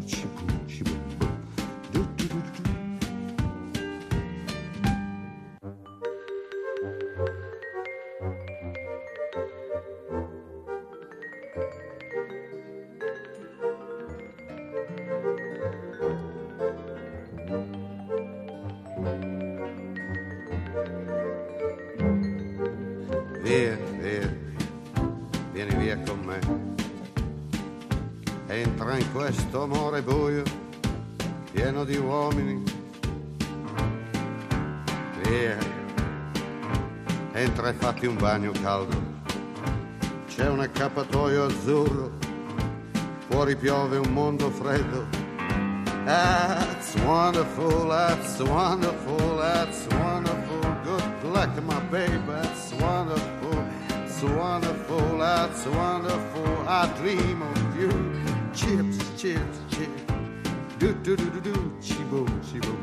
[38.21, 38.95] Bagno caldo.
[40.27, 42.11] C'è un accappatoio azzurro,
[43.27, 45.07] fuori piove un mondo freddo.
[46.05, 50.59] That's wonderful, that's wonderful, that's wonderful.
[50.83, 53.65] Good luck, my baby, that's wonderful,
[54.05, 56.67] it's wonderful, that's wonderful.
[56.67, 57.89] I dream of you.
[58.53, 60.03] Chips, chips, chips.
[60.77, 62.77] Do do do do do, chi boom, chi boom.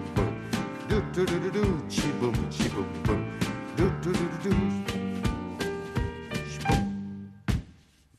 [0.88, 3.38] Do do do do do, chi boom, chi boom boom.
[3.76, 4.97] Do do do do do.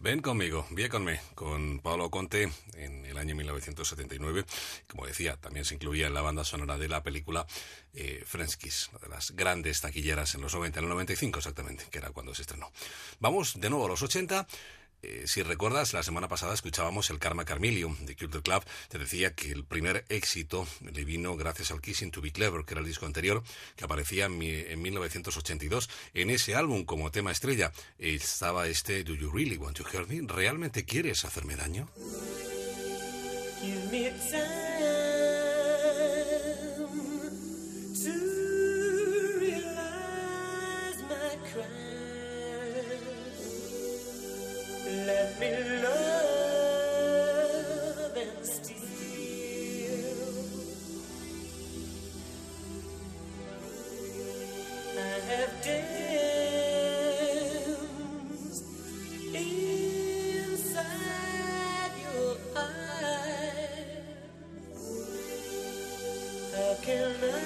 [0.10, 4.44] Ven conmigo, bien conmigo, con Paolo Conte en el año 1979.
[4.88, 7.45] Como decía, también se incluía en la banda sonora de la película
[7.94, 12.10] eh, una de las grandes taquilleras en los 90, en el 95 exactamente, que era
[12.10, 12.72] cuando se estrenó.
[13.19, 14.48] Vamos de nuevo a los 80.
[15.01, 18.63] Eh, si recuerdas, la semana pasada escuchábamos el Karma Carmelium de Culture Club.
[18.89, 22.73] Te decía que el primer éxito le vino gracias al Kissing to Be Clever, que
[22.73, 23.41] era el disco anterior,
[23.77, 25.89] que aparecía en, mi- en 1982.
[26.13, 30.21] En ese álbum, como tema estrella, estaba este Do You Really Want to Hurt Me?
[30.27, 31.89] ¿Realmente quieres hacerme daño?
[44.89, 45.51] Let me
[45.83, 46.97] love
[48.17, 48.79] and steal.
[54.97, 54.99] I
[55.29, 55.85] have danced
[59.35, 60.73] inside
[62.03, 63.85] your eyes.
[66.55, 67.38] How can I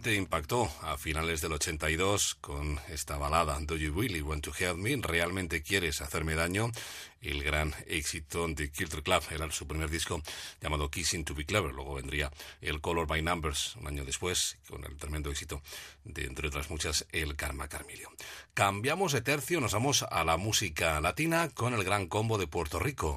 [0.00, 4.78] realmente impactó a finales del 82 con esta balada Do You Really Want to Help
[4.78, 4.96] Me?
[4.96, 6.70] ¿Realmente quieres hacerme daño?
[7.20, 10.22] El gran éxito de Kilter Club era su primer disco
[10.62, 11.74] llamado Kissing to Be Clever.
[11.74, 12.32] Luego vendría
[12.62, 15.60] el Color by Numbers un año después con el tremendo éxito
[16.04, 18.10] de, entre otras muchas, el Karma Carmilio.
[18.54, 22.78] Cambiamos de tercio, nos vamos a la música latina con el gran combo de Puerto
[22.78, 23.16] Rico.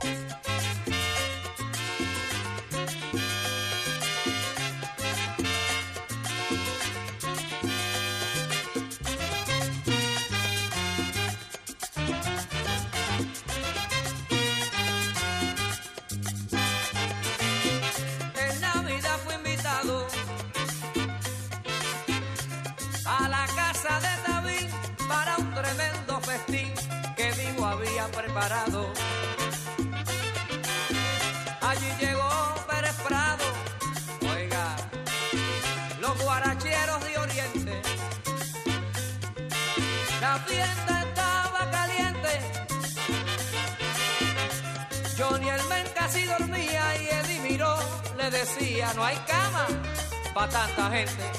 [50.48, 51.32] Tanta gente.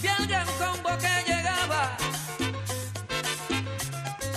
[0.00, 1.96] Vi al gran combo que llegaba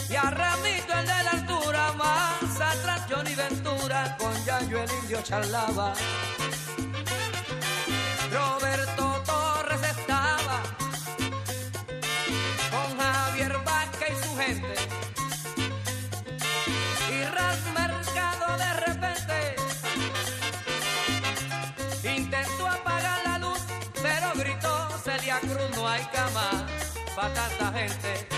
[0.09, 5.21] y a Ramito el de la altura, más atrás Johnny Ventura con Yayo el indio
[5.21, 5.93] charlaba.
[25.41, 26.67] Cruz, no hay cama
[27.15, 28.30] para tanta gente.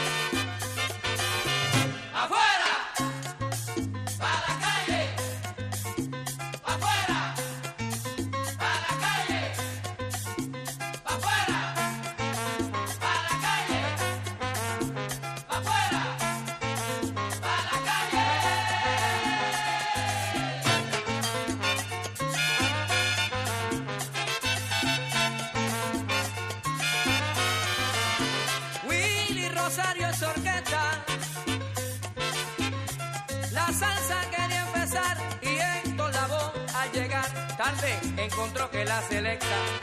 [38.94, 39.83] La selecta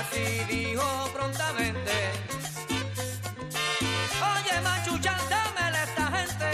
[0.00, 1.92] así dijo prontamente
[4.32, 6.50] Oye, machuchan, dámele a esta gente.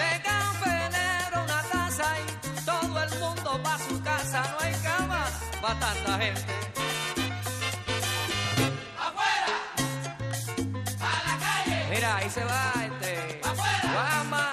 [0.00, 4.42] De café negro una taza y todo el mundo pa' su casa.
[4.52, 5.24] No hay cama
[5.62, 6.54] pa' tanta gente.
[9.06, 9.52] ¡Afuera!
[11.00, 11.86] ¡A la calle!
[11.90, 13.40] Mira, ahí se va este.
[13.44, 13.92] ¡Afuera!
[13.94, 14.44] Guama,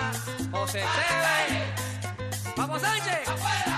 [0.52, 2.54] José Esteve.
[2.58, 3.28] ¡Vamos, Sánchez!
[3.28, 3.73] ¡Afuera!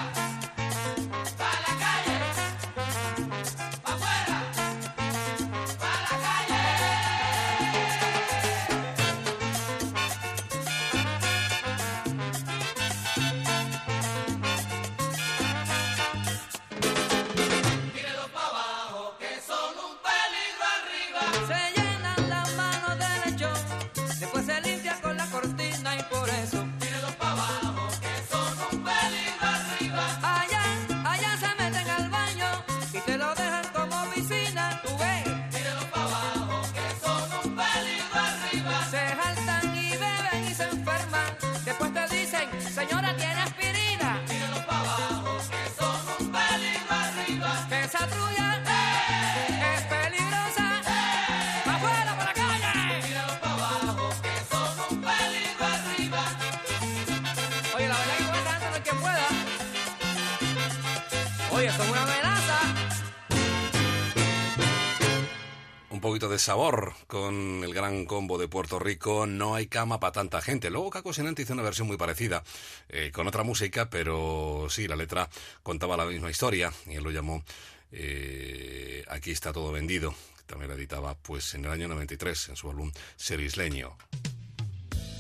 [66.39, 69.25] Sabor con el gran combo de Puerto Rico.
[69.25, 70.69] No hay cama para tanta gente.
[70.69, 72.43] Luego Caco Sinante hizo una versión muy parecida
[72.89, 75.29] eh, con otra música, pero sí, la letra
[75.63, 77.43] contaba la misma historia y él lo llamó
[77.91, 80.13] eh, Aquí está todo vendido.
[80.45, 83.97] También la editaba pues en el año 93 en su álbum Serisleño.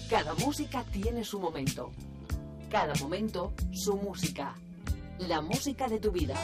[0.09, 1.91] Cada música tiene su momento.
[2.69, 4.55] Cada momento su música.
[5.19, 6.35] La música de tu vida.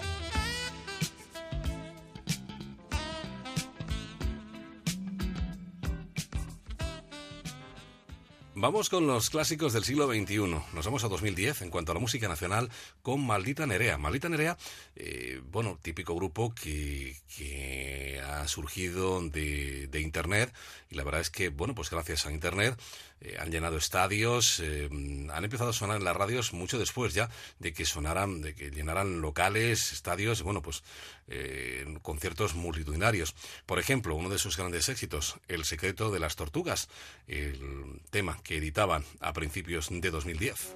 [8.61, 10.37] Vamos con los clásicos del siglo XXI.
[10.37, 12.69] Nos vamos a 2010 en cuanto a la música nacional
[13.01, 13.97] con Maldita Nerea.
[13.97, 14.55] Maldita Nerea,
[14.95, 20.53] eh, bueno, típico grupo que, ha surgido de, de Internet
[20.91, 22.79] y la verdad es que, bueno, pues gracias a Internet
[23.23, 24.89] eh, han llenado estadios, eh,
[25.31, 27.29] han empezado a sonar en las radios mucho después ya
[27.59, 30.83] de que sonaran, de que llenaran locales, estadios, bueno, pues
[31.31, 33.33] eh, conciertos multitudinarios.
[33.65, 36.89] Por ejemplo, uno de sus grandes éxitos, El secreto de las tortugas,
[37.27, 40.75] el tema que editaban a principios de 2010.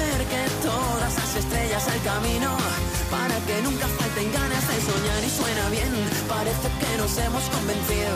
[0.31, 2.49] que todas las estrellas al camino.
[3.11, 5.91] Para que nunca falten ganas de soñar y suena bien.
[6.27, 8.15] Parece que nos hemos convencido.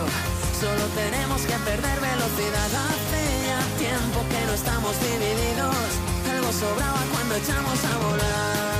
[0.63, 2.69] Solo tenemos que perder velocidad.
[2.87, 5.87] Hace ya tiempo que no estamos divididos.
[6.31, 8.74] Algo sobraba cuando echamos a volar.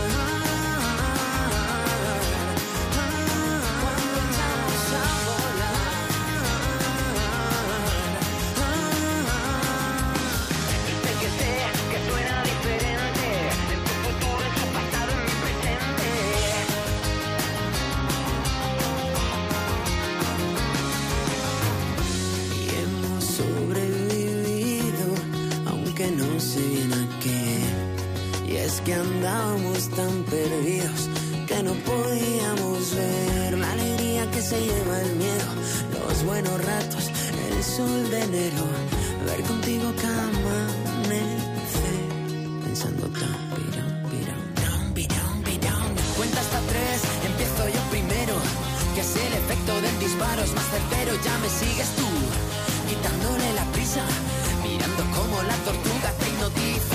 [28.86, 31.10] Que andábamos tan perdidos
[31.48, 33.58] que no podíamos ver.
[33.58, 35.50] La alegría que se lleva el miedo,
[36.08, 37.10] los buenos ratos,
[37.50, 38.64] el sol de enero,
[39.26, 42.04] ver contigo cada amanecer,
[42.64, 43.96] pensando tan pirón.
[46.16, 48.36] Cuenta hasta tres, empiezo yo primero,
[48.94, 52.08] que así el efecto del disparo es más certero, ya me sigues tú,
[52.88, 54.04] quitándole la prisa,
[54.64, 56.95] mirando como la tortuga te hipnotiza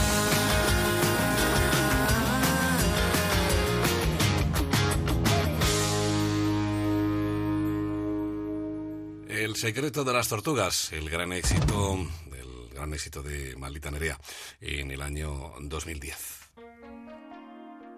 [9.61, 11.95] Secreto de las tortugas, el gran éxito,
[12.35, 14.19] el gran éxito de Maldita Nerea
[14.59, 16.49] en el año 2010.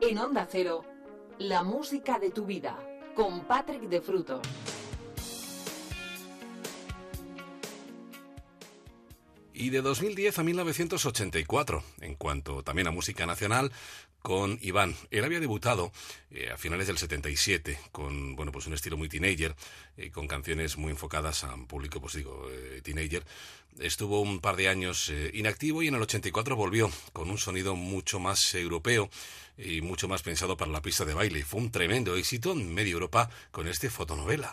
[0.02, 0.84] En Onda Cero,
[1.38, 2.78] la música de tu vida,
[3.16, 4.42] con Patrick de Frutos.
[9.54, 13.72] Y de 2010 a 1984, en cuanto también a música nacional,
[14.24, 14.96] con Iván.
[15.12, 15.92] Él había debutado
[16.32, 19.54] eh, a finales del 77 con bueno pues un estilo muy teenager,
[19.98, 23.24] eh, con canciones muy enfocadas a un público, pues digo, eh, teenager.
[23.80, 27.76] Estuvo un par de años eh, inactivo y en el 84 volvió con un sonido
[27.76, 29.10] mucho más europeo
[29.58, 31.44] y mucho más pensado para la pista de baile.
[31.44, 34.52] Fue un tremendo éxito en media Europa con este fotonovela.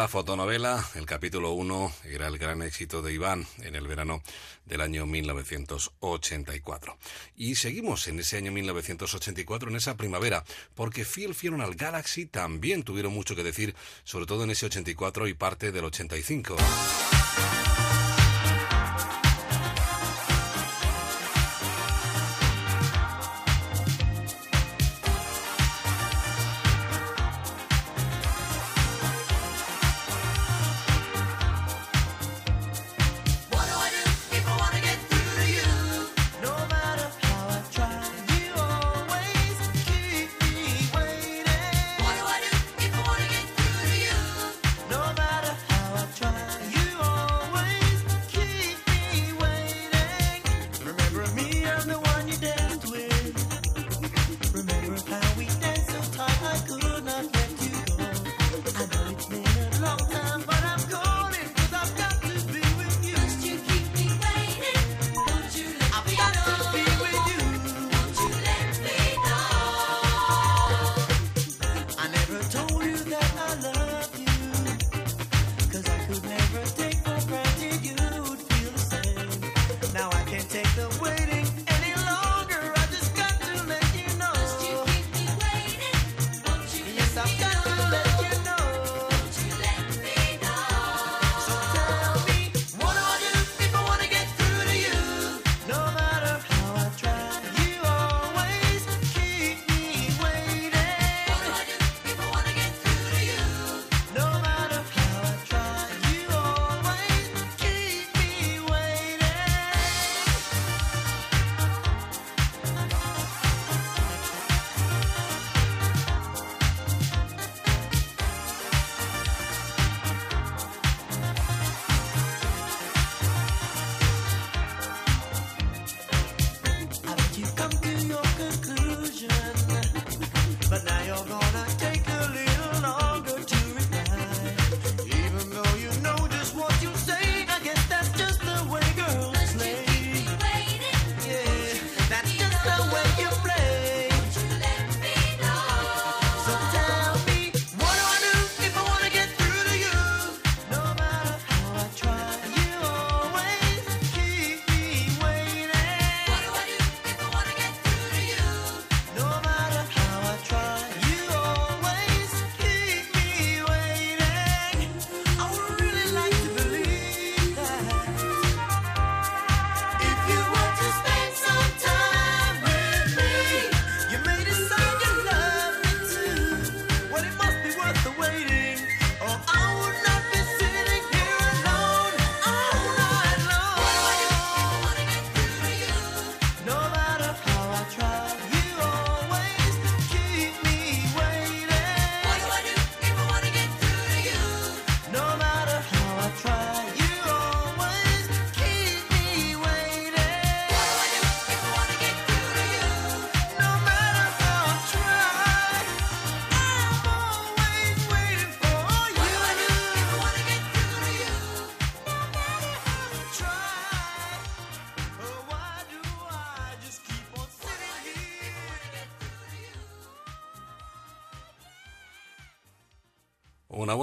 [0.00, 4.22] la fotonovela, el capítulo 1 era el gran éxito de Iván en el verano
[4.64, 6.96] del año 1984.
[7.36, 10.42] Y seguimos en ese año 1984, en esa primavera,
[10.74, 13.74] porque Phil Fiona al Galaxy también tuvieron mucho que decir,
[14.04, 16.56] sobre todo en ese 84 y parte del 85.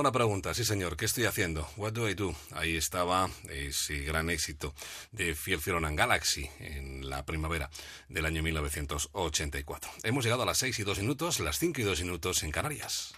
[0.08, 1.68] la pregunta, sí señor, ¿qué estoy haciendo?
[1.76, 2.34] What do I do?
[2.54, 4.74] Ahí estaba ese gran éxito
[5.12, 7.70] de Fiel Fiel and Galaxy en la primavera
[8.08, 9.92] del año 1984.
[10.04, 13.16] Hemos llegado a las 6 y 2 minutos, las 5 y 2 minutos en Canarias.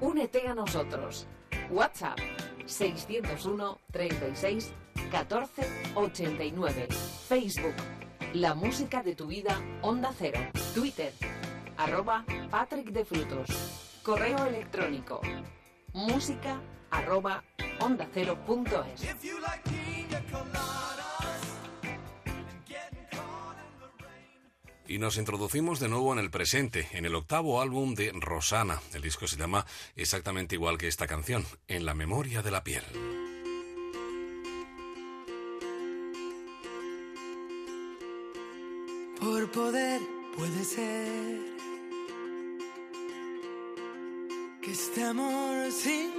[0.00, 1.28] Únete a nosotros.
[1.70, 2.18] WhatsApp
[2.66, 4.72] 601 36
[5.12, 5.62] 14
[5.94, 6.88] 89.
[7.28, 7.74] Facebook
[8.32, 10.40] La música de tu vida Onda Cero.
[10.74, 11.12] Twitter
[11.76, 13.79] arroba Patrick de Frutos.
[14.02, 15.20] Correo electrónico
[15.92, 16.60] música
[16.90, 17.44] arroba
[17.80, 19.06] onda cero punto es.
[24.88, 28.80] Y nos introducimos de nuevo en el presente, en el octavo álbum de Rosana.
[28.94, 29.64] El disco se llama
[29.94, 32.82] exactamente igual que esta canción, En la memoria de la piel.
[39.20, 40.00] Por poder
[40.36, 41.59] puede ser
[44.62, 46.10] que este amor sin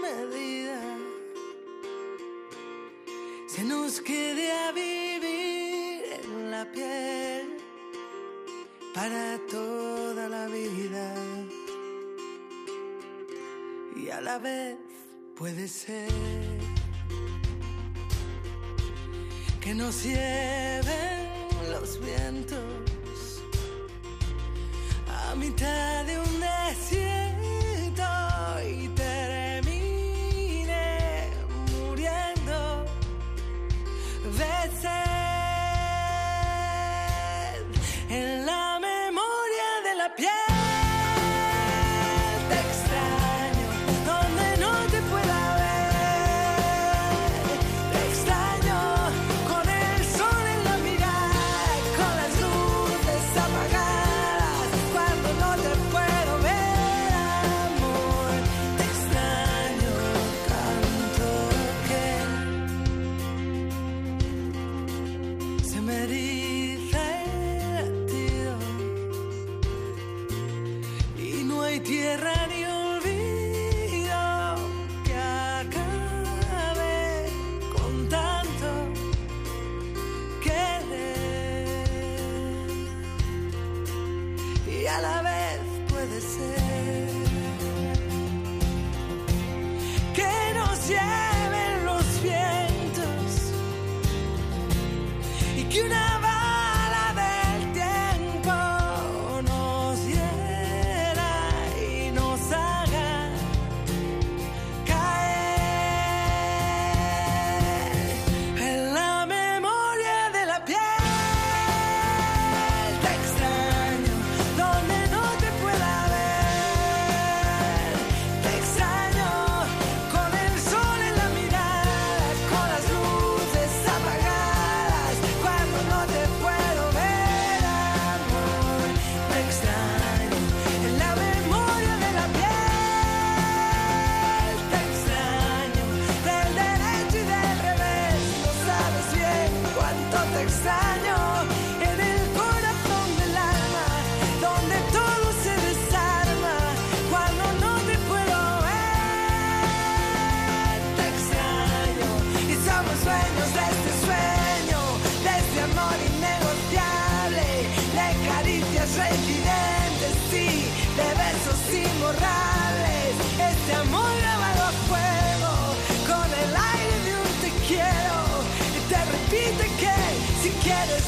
[0.00, 0.80] medida
[3.46, 7.56] se nos quede a vivir en la piel
[8.94, 11.14] para toda la vida.
[13.94, 14.76] Y a la vez
[15.36, 16.08] puede ser
[19.60, 21.28] que nos lleven
[21.70, 23.42] los vientos
[25.08, 27.21] a mitad de un desierto.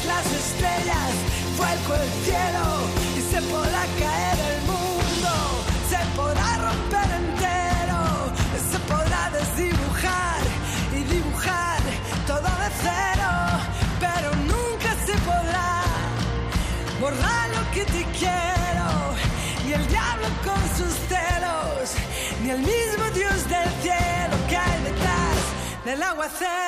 [0.05, 1.11] Las estrellas
[1.57, 2.65] vuelco el cielo
[3.17, 5.33] y se podrá caer el mundo,
[5.89, 8.01] se podrá romper entero,
[8.71, 10.41] se podrá desdibujar
[10.93, 11.79] y dibujar
[12.27, 13.31] todo de cero,
[13.99, 15.83] pero nunca se podrá
[16.99, 18.87] borrar lo que te quiero,
[19.65, 21.95] ni el diablo con sus celos,
[22.43, 25.37] ni el mismo Dios del cielo que hay detrás
[25.85, 26.64] del aguacero.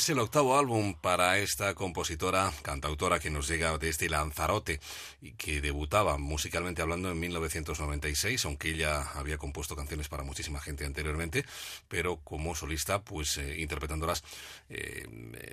[0.00, 4.80] Es el octavo álbum para esta compositora, cantautora que nos llega desde Lanzarote
[5.20, 10.86] y que debutaba musicalmente hablando en 1996, aunque ella había compuesto canciones para muchísima gente
[10.86, 11.44] anteriormente,
[11.86, 14.24] pero como solista, pues eh, interpretándolas,
[14.70, 15.06] eh,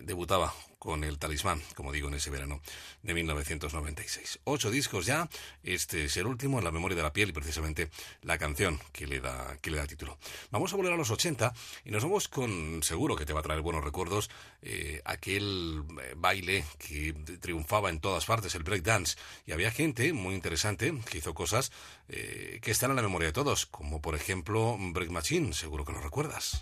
[0.04, 2.62] debutaba con el talismán, como digo, en ese verano
[3.02, 4.40] de 1996.
[4.44, 5.30] Ocho discos ya,
[5.64, 7.90] este es el último en la memoria de la piel y precisamente
[8.22, 10.18] la canción que le da, que le da título.
[10.52, 11.54] Vamos a volver a los 80
[11.86, 14.30] y nos vamos con, seguro que te va a traer buenos recuerdos,
[14.62, 19.18] eh, aquel eh, baile que triunfaba en todas partes, el breakdance.
[19.46, 21.72] Y había gente muy interesante que hizo cosas
[22.10, 25.94] eh, que están en la memoria de todos, como por ejemplo Break Machine, seguro que
[25.94, 26.62] lo recuerdas.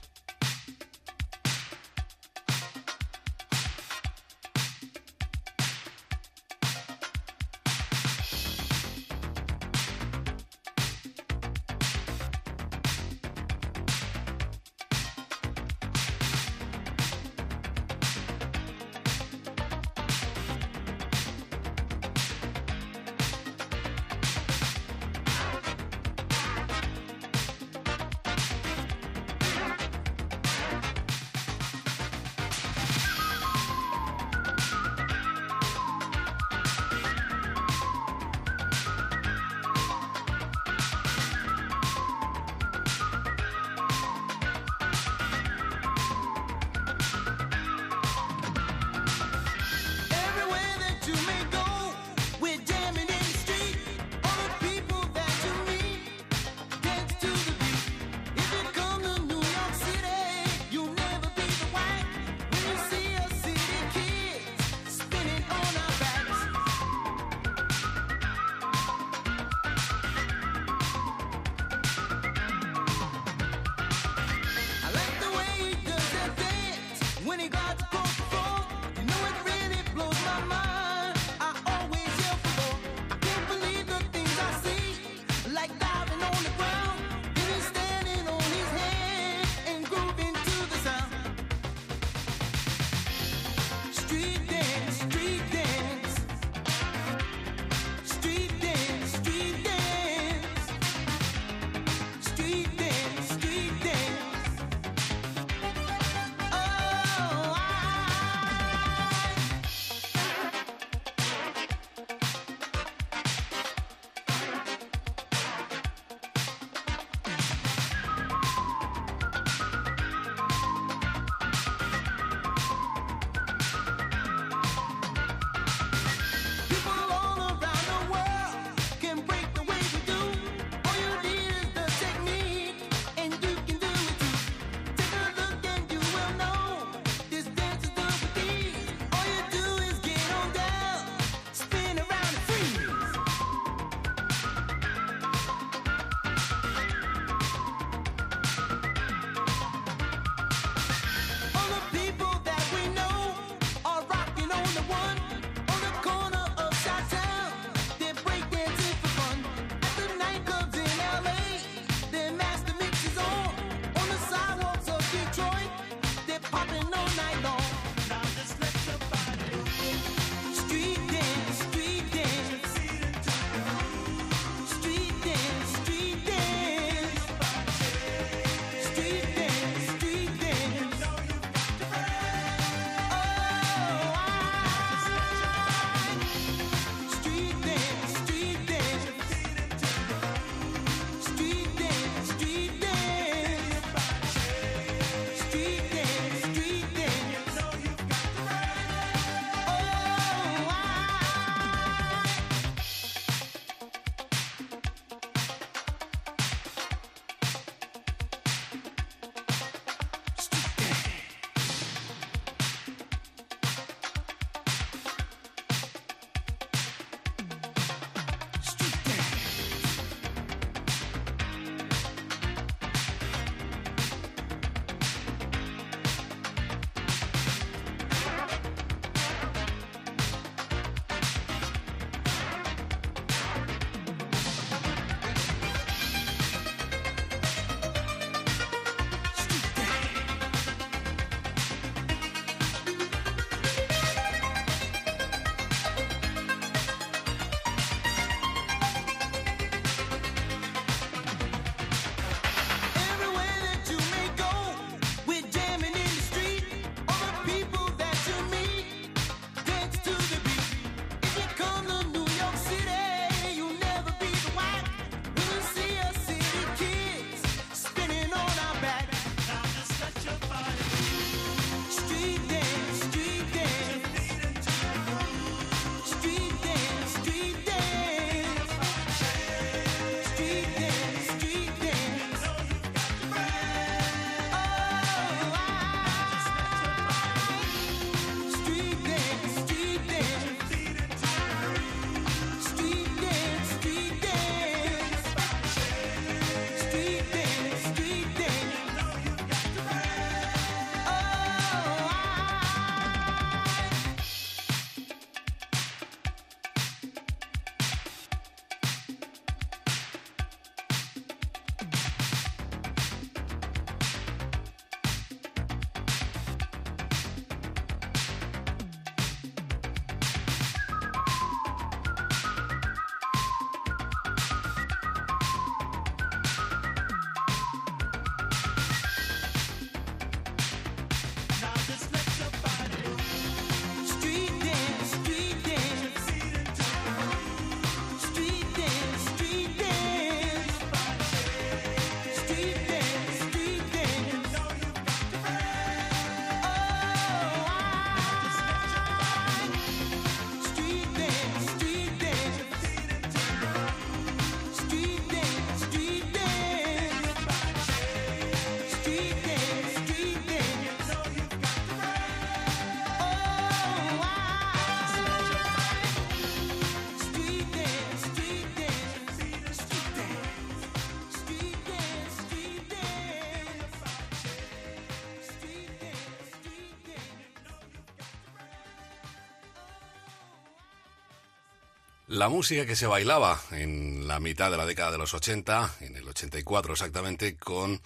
[382.36, 386.18] La música que se bailaba en la mitad de la década de los 80, en
[386.18, 388.02] el 84 exactamente, con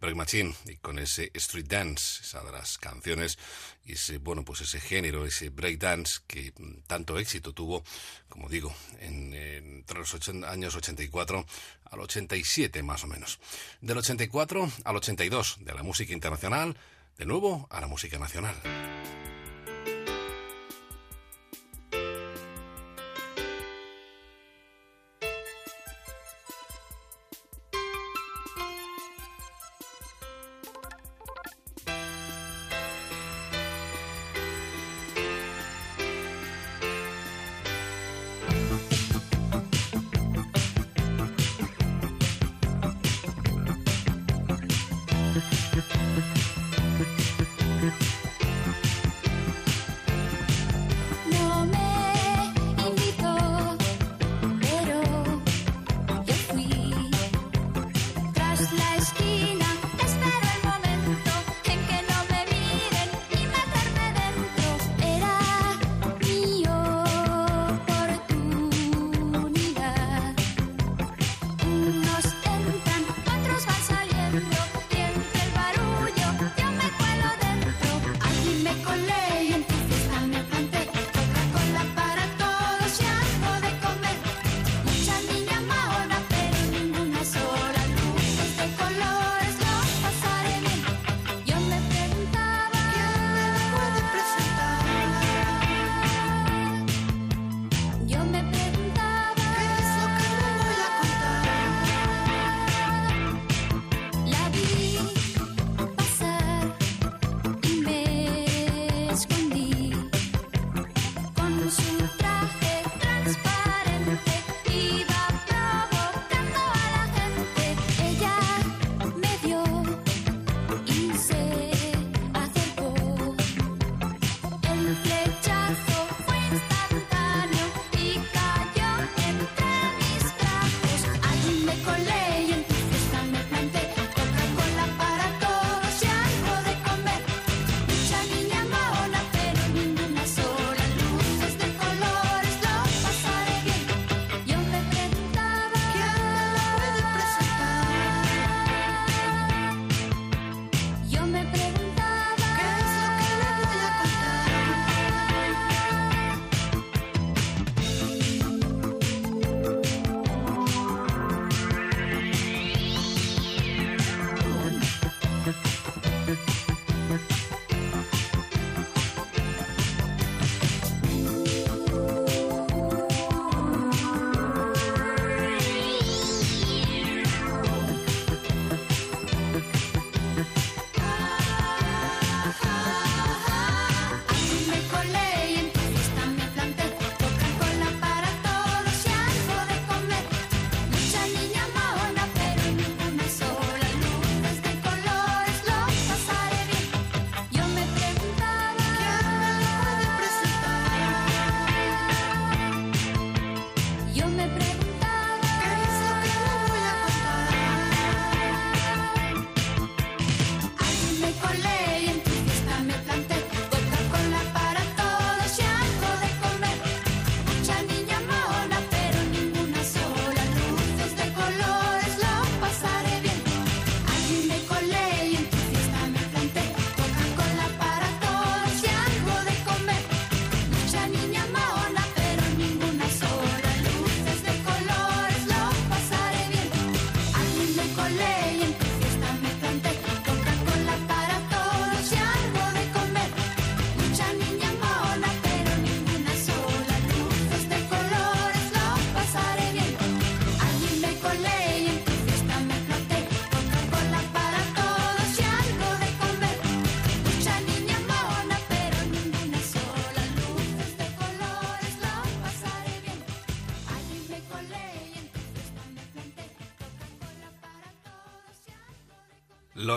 [0.00, 3.38] Break Machine y con ese Street Dance, esa de las canciones
[3.84, 6.54] y ese, bueno, pues ese género, ese break dance que
[6.86, 7.84] tanto éxito tuvo,
[8.30, 11.44] como digo, en, en- entre los ochen- años 84
[11.90, 13.38] al 87 más o menos.
[13.82, 16.74] Del 84 al 82, de la música internacional,
[17.18, 18.54] de nuevo a la música nacional.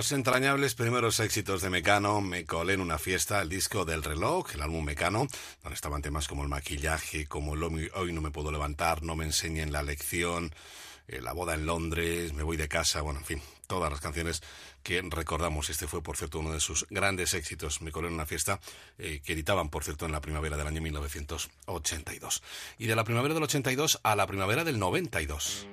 [0.08, 4.53] Los entrañables primeros éxitos de Mecano, Me colé en una fiesta, el disco del reloj,
[4.53, 5.27] el álbum Mecano,
[5.61, 9.26] donde estaban temas como el maquillaje, como el hoy no me puedo levantar, no me
[9.26, 10.56] enseñen la lección,
[11.10, 14.42] eh, la boda en Londres, me voy de casa, bueno, en fin, todas las canciones
[14.82, 15.69] que recordamos.
[15.69, 17.82] Este fue, por cierto, uno de sus grandes éxitos.
[17.82, 18.61] Me colé en una fiesta
[18.98, 22.44] eh, que editaban, por cierto, en la primavera del año 1982.
[22.77, 25.68] Y de la primavera del 82 a la primavera del 92.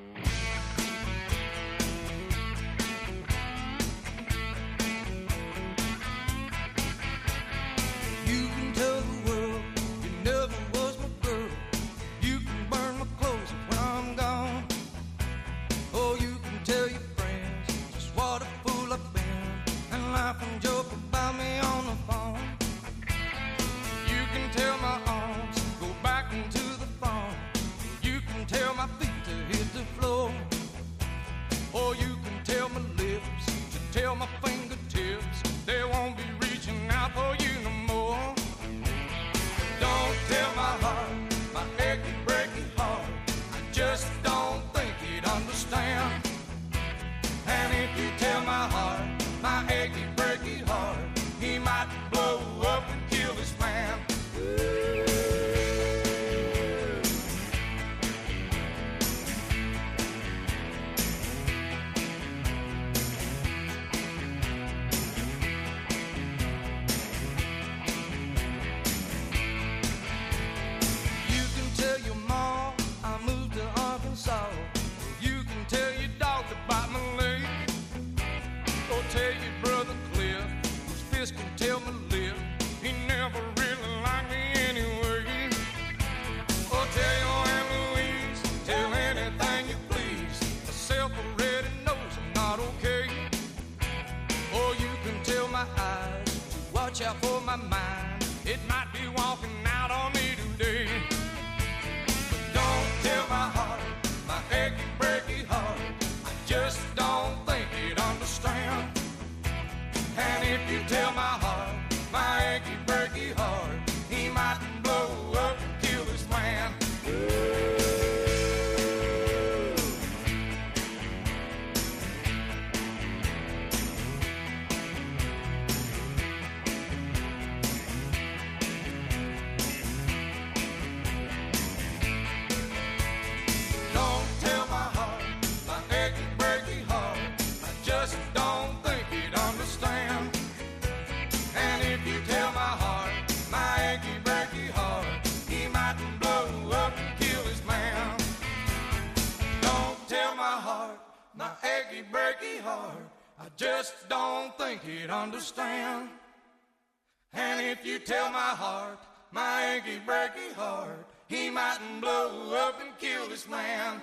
[158.55, 158.99] Heart,
[159.33, 164.01] my achy breaky heart, he mightn't blow up and kill this man.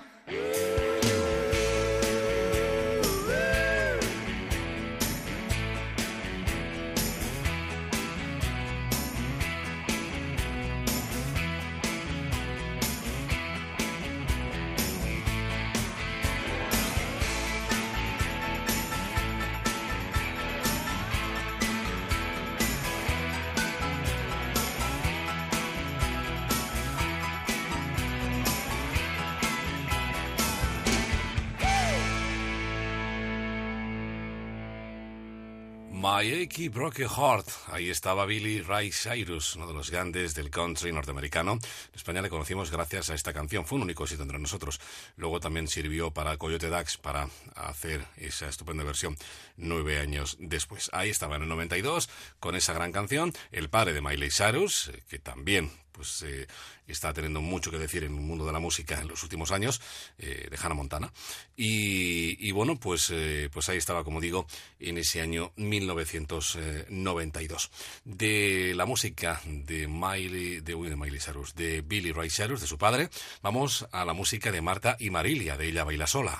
[36.21, 37.47] My Achy Broken Heart.
[37.71, 41.53] Ahí estaba Billy Ray Cyrus, uno de los grandes del country norteamericano.
[41.53, 41.59] En
[41.95, 43.65] España le conocimos gracias a esta canción.
[43.65, 44.79] Fue un único éxito entre nosotros.
[45.17, 49.17] Luego también sirvió para Coyote Dax para hacer esa estupenda versión
[49.57, 50.89] nueve años después.
[50.93, 53.33] Ahí estaba en el 92 con esa gran canción.
[53.51, 56.47] El padre de Miley Cyrus, eh, que también pues eh,
[56.87, 59.81] está teniendo mucho que decir en el mundo de la música en los últimos años,
[60.17, 61.13] eh, de Hannah Montana.
[61.55, 64.47] Y, y bueno, pues, eh, pues ahí estaba, como digo,
[64.79, 67.71] en ese año 1992.
[68.03, 72.67] De la música de Miley, de, uy, de Miley Cyrus, de Billy Ray Cyrus, de
[72.67, 73.09] su padre,
[73.41, 76.37] vamos a la música de Marta y Marilia, de Ella Baila Sola.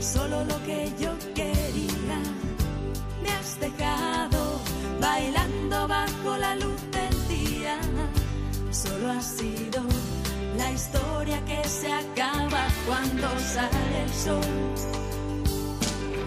[0.00, 2.18] Solo lo que yo quería.
[3.22, 4.60] Me has dejado
[5.00, 7.78] bailando bajo la luz del día.
[8.70, 9.82] Solo ha sido
[10.56, 14.52] la historia que se acaba cuando sale el sol.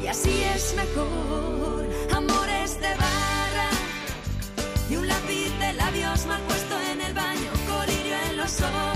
[0.03, 3.69] Y así es mejor, amores de barra
[4.89, 8.94] y un lápiz de labios mal puesto en el baño, colirio en los ojos,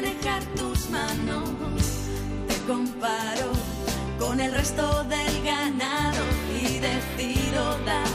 [0.00, 1.50] manejar tus manos.
[2.46, 3.50] Te comparo
[4.18, 6.24] con el resto del ganado
[6.60, 8.12] y decido dar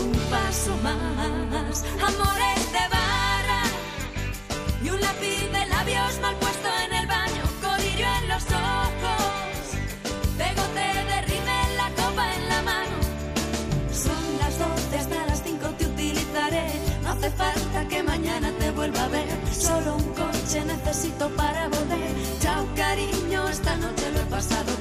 [0.00, 1.84] un paso más.
[2.10, 3.62] Amores de barra
[4.84, 6.47] y un lápiz de labios mal puesto
[20.98, 22.10] necesito para volver.
[22.40, 24.77] Chao, cariño, esta noche lo he pasado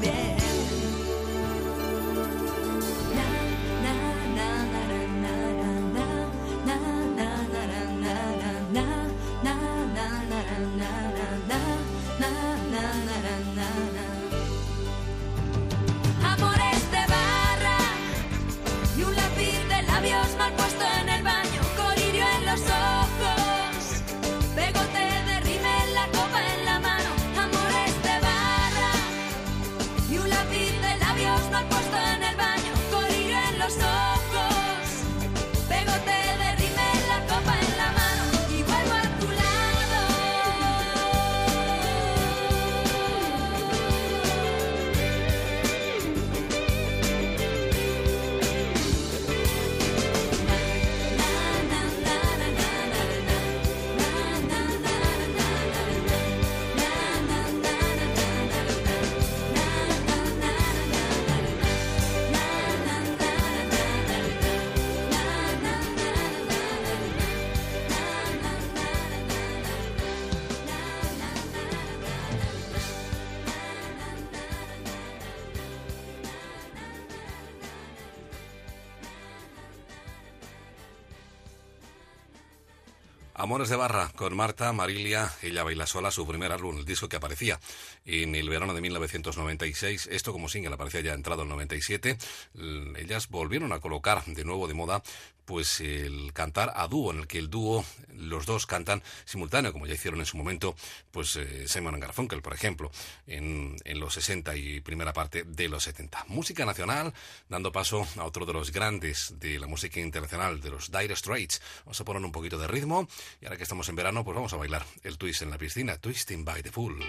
[83.47, 87.15] Amores de Barra con Marta Marilia, ella baila sola, su primer álbum, el disco que
[87.15, 87.61] aparecía
[88.03, 90.09] en el verano de 1996.
[90.11, 92.17] Esto como single aparecía ya entrado en 97.
[92.55, 95.01] L- Ellas volvieron a colocar de nuevo de moda
[95.45, 99.87] pues el cantar a dúo, en el que el dúo, los dos cantan simultáneo, como
[99.87, 100.75] ya hicieron en su momento,
[101.09, 102.91] pues eh, Simon Garfunkel, por ejemplo,
[103.27, 106.25] en, en los 60 y primera parte de los 70.
[106.27, 107.13] Música nacional,
[107.47, 111.61] dando paso a otro de los grandes de la música internacional, de los Dire Straits.
[111.85, 113.07] Vamos a poner un poquito de ritmo
[113.41, 115.97] y ahora que estamos en verano, pues vamos a bailar el twist en la piscina,
[115.97, 116.99] Twisting by the Pool.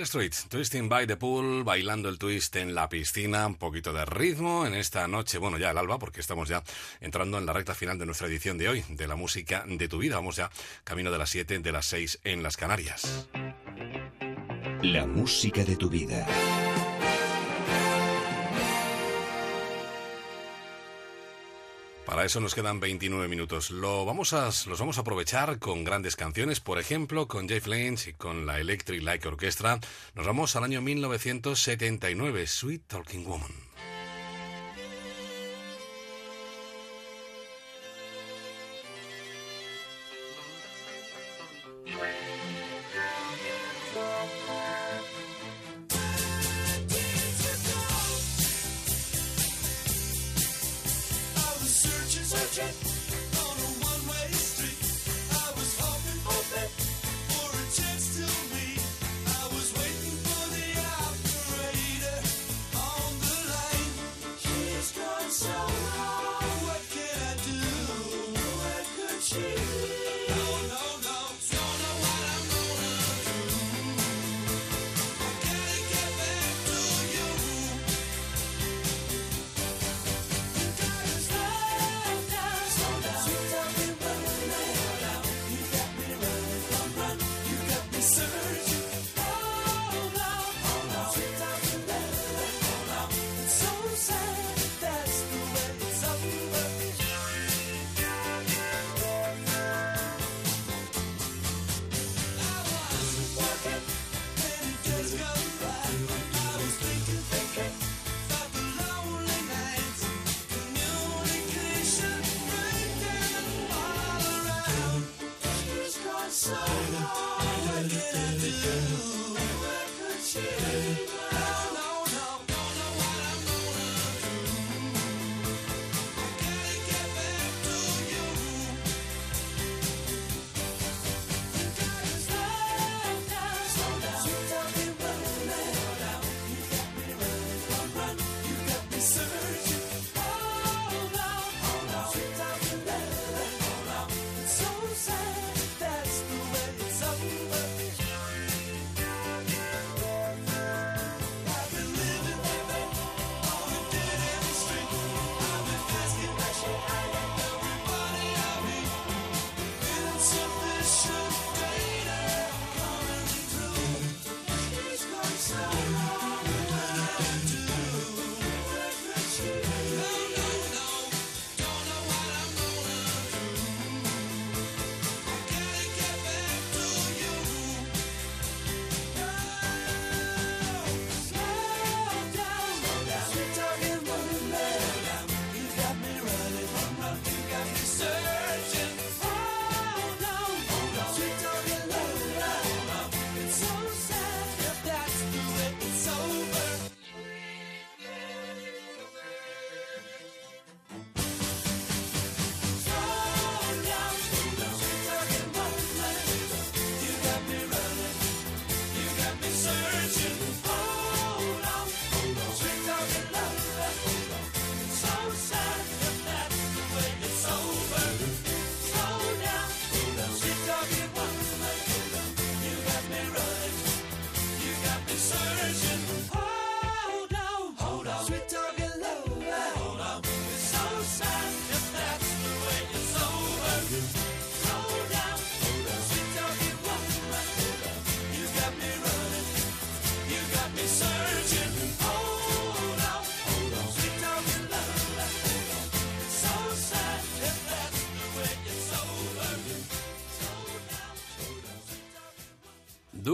[0.00, 4.64] Dire Twisting by the Pool, bailando el twist en la piscina, un poquito de ritmo
[4.64, 6.62] en esta noche, bueno, ya el alba, porque estamos ya
[7.02, 9.98] entrando en la recta final de nuestra edición de hoy, de la música de tu
[9.98, 10.14] vida.
[10.14, 10.50] Vamos ya
[10.84, 13.28] camino de las 7, de las 6 en las Canarias.
[14.80, 16.26] La música de tu vida.
[22.20, 23.70] Para eso nos quedan 29 minutos.
[23.70, 28.08] Lo vamos a, los vamos a aprovechar con grandes canciones, por ejemplo, con Jeff Lynch
[28.08, 29.80] y con la Electric Light Orchestra.
[30.14, 33.69] Nos vamos al año 1979, Sweet Talking Woman.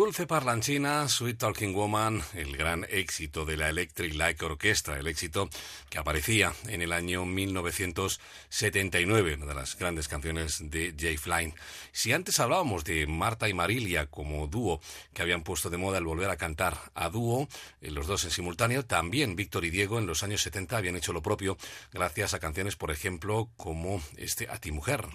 [0.06, 5.50] Dulce Parlanchina, Sweet Talking Woman, el gran éxito de la Electric Light Orchestra, el éxito
[5.90, 11.54] que aparecía en el año 1979, una de las grandes canciones de Jay Flynn.
[11.90, 14.80] Si antes hablábamos de Marta y Marilia como dúo
[15.12, 17.48] que habían puesto de moda el volver a cantar a dúo,
[17.80, 21.12] eh, los dos en simultáneo, también Víctor y Diego en los años 70 habían hecho
[21.12, 21.58] lo propio
[21.92, 25.08] gracias a canciones, por ejemplo, como este A ti mujer.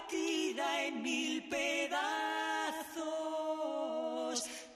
[0.00, 1.98] partida en mil pedazos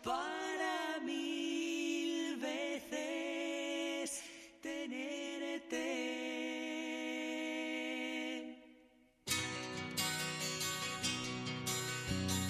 [0.03, 4.23] para mil veces
[4.61, 5.87] tenerte.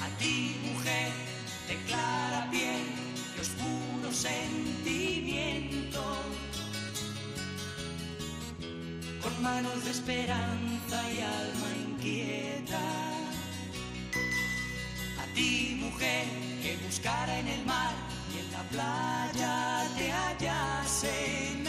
[0.01, 1.13] A ti, mujer,
[1.69, 2.87] de clara piel
[3.37, 6.03] y oscuro sentimiento,
[9.23, 12.07] con manos de esperanza y alma a
[15.35, 16.27] ti, mujer,
[16.63, 17.95] que buscara en el mar
[18.35, 21.63] y en la playa te hallase.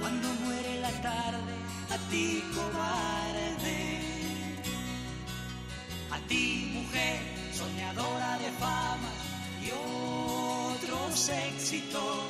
[0.00, 1.56] Cuando muere la tarde,
[1.90, 3.98] a ti, cobarde.
[6.12, 7.18] A ti, mujer,
[7.52, 9.10] soñadora de fama
[9.64, 12.22] y otros éxitos.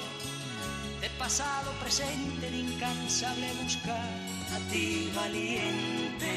[1.02, 4.39] De pasado, presente, de incansable buscar.
[4.52, 6.34] A ti, valiente.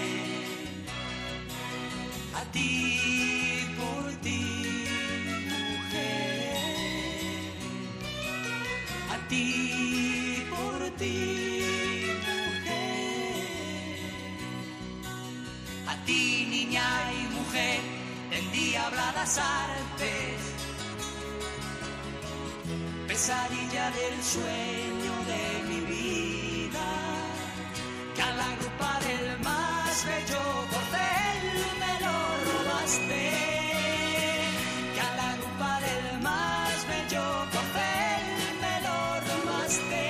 [2.35, 4.41] A ti, por ti,
[5.49, 6.53] mujer.
[9.13, 11.17] A ti, por ti,
[12.27, 13.35] mujer.
[15.87, 16.87] A ti, niña
[17.19, 17.79] y mujer,
[18.31, 20.39] endiabladas artes.
[23.07, 25.02] Pesadilla del sueño
[28.23, 31.45] Que a la grupa del más bello corcel
[31.81, 33.25] me lo robaste.
[34.93, 38.25] Que a la grupa del más bello corcel
[38.63, 40.05] me lo robaste.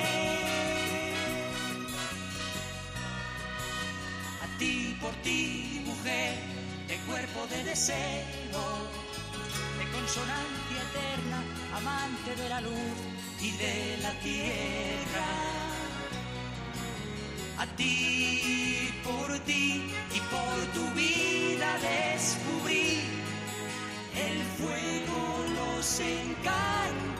[4.44, 6.34] A ti, por ti, mujer,
[6.86, 8.64] de cuerpo de deseo,
[9.78, 11.38] de consonancia eterna,
[11.74, 12.96] amante de la luz
[13.40, 15.73] y de la tierra.
[17.56, 19.82] A ti, por ti
[20.14, 23.00] y por tu vida descubrí.
[24.14, 27.13] El fuego, los encantos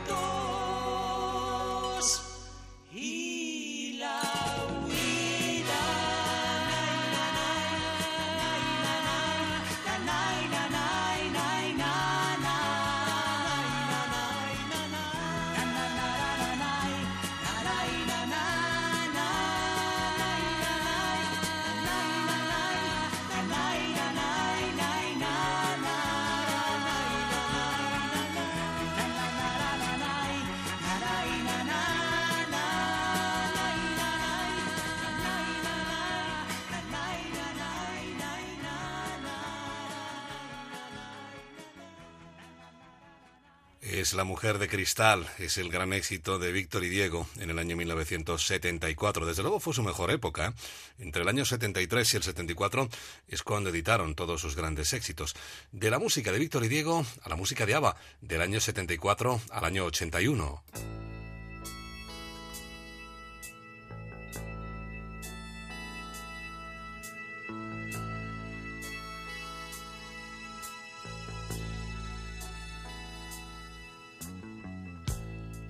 [44.04, 47.58] Es La Mujer de Cristal, es el gran éxito de Víctor y Diego en el
[47.58, 49.24] año 1974.
[49.24, 50.52] Desde luego fue su mejor época.
[50.98, 52.90] Entre el año 73 y el 74
[53.28, 55.34] es cuando editaron todos sus grandes éxitos.
[55.72, 59.40] De la música de Víctor y Diego a la música de ABBA, del año 74
[59.50, 61.13] al año 81.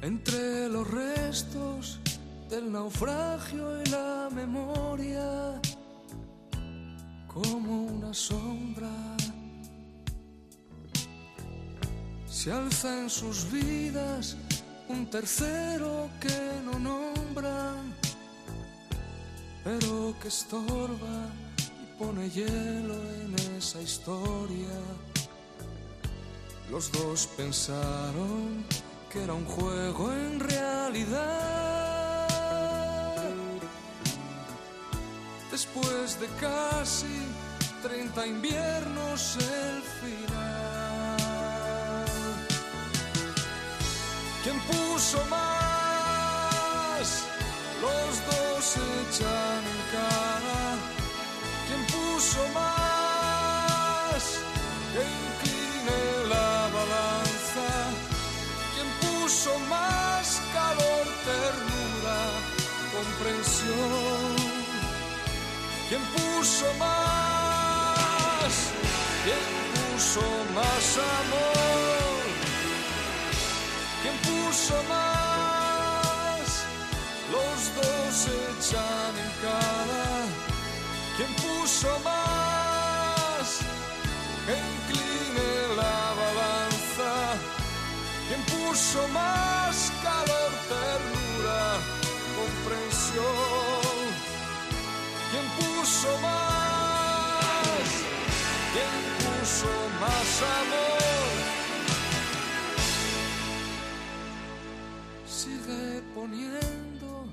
[0.04, 1.98] Entre los restos
[2.50, 5.58] del naufragio y la memoria,
[7.26, 9.16] como una sombra,
[12.26, 14.36] se alza en sus vidas
[14.90, 17.94] un tercero que no nombran,
[19.64, 21.32] pero que estorba
[21.82, 24.76] y pone hielo en esa historia.
[26.70, 28.66] Los dos pensaron
[29.14, 31.24] que era un juego en realidad.
[35.52, 37.28] Después de casi
[37.84, 41.16] 30 inviernos el final.
[44.42, 47.06] ¿Quién puso más?
[47.84, 50.62] Los dos echan en cara.
[51.68, 54.22] ¿Quién puso más?
[54.92, 56.23] Que incline
[66.44, 68.52] puso más?
[69.24, 70.24] ¿Quién puso
[70.54, 72.22] más amor?
[74.02, 76.46] ¿Quién puso más?
[77.32, 80.08] Los dos se echan en cara.
[81.16, 83.46] ¿Quién puso más?
[84.44, 85.50] Que incline
[85.80, 87.10] la balanza.
[88.28, 89.63] ¿Quién puso más
[96.04, 97.88] puso más?
[98.72, 101.32] ¿Quién puso más amor?
[105.26, 107.26] Sigue poniendo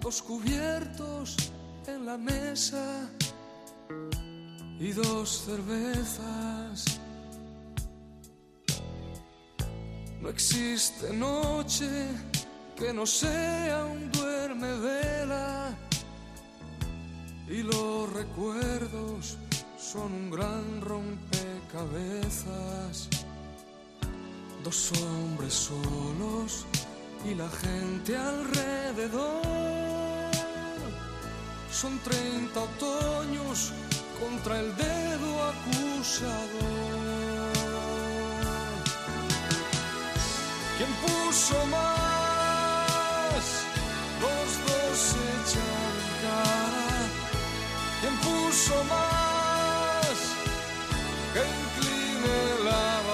[0.00, 1.36] dos cubiertos
[1.86, 3.08] en la mesa
[4.78, 7.00] y dos cervezas.
[10.20, 11.88] No existe noche
[12.76, 15.85] que no sea un duerme vela.
[17.48, 19.38] Y los recuerdos
[19.78, 23.08] son un gran rompecabezas.
[24.64, 26.66] Dos hombres solos
[27.24, 29.44] y la gente alrededor.
[31.70, 33.72] Son 30 otoños
[34.20, 36.36] contra el dedo acusador.
[40.76, 43.44] ¿Quién puso más?
[44.20, 45.96] Los dos se echan
[48.56, 48.64] cara.
[48.64, 50.18] ¿Quién puso más?
[51.32, 53.05] Que incline la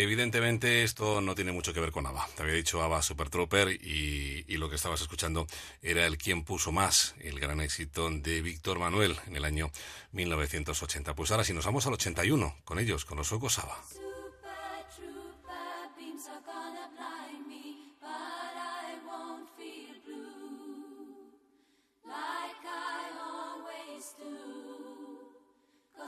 [0.00, 2.28] Evidentemente esto no tiene mucho que ver con ABBA.
[2.36, 5.46] Te había dicho ABBA Super Trooper y, lo que estabas escuchando
[5.82, 9.72] era el Quién puso más, el gran éxito de Víctor Manuel en el año
[10.12, 11.14] 1980.
[11.14, 13.82] Pues ahora si nos vamos al 81 con ellos, con los suecos ABBA.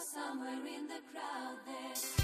[0.01, 2.20] somewhere in the crowd there.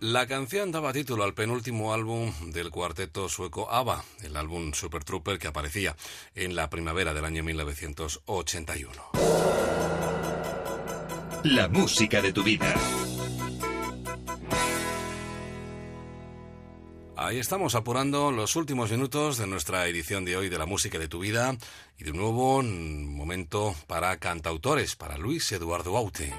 [0.00, 5.38] La canción daba título al penúltimo álbum del cuarteto sueco ABBA, el álbum Super Trooper
[5.38, 5.94] que aparecía
[6.34, 8.90] en la primavera del año 1981.
[11.44, 12.74] La música de tu vida.
[17.14, 21.08] Ahí estamos apurando los últimos minutos de nuestra edición de hoy de la música de
[21.08, 21.54] tu vida
[21.98, 26.32] y de nuevo un momento para cantautores, para Luis Eduardo Aute.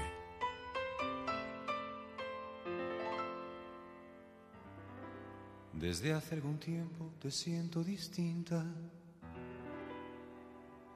[5.92, 8.64] Desde hace algún tiempo te siento distinta.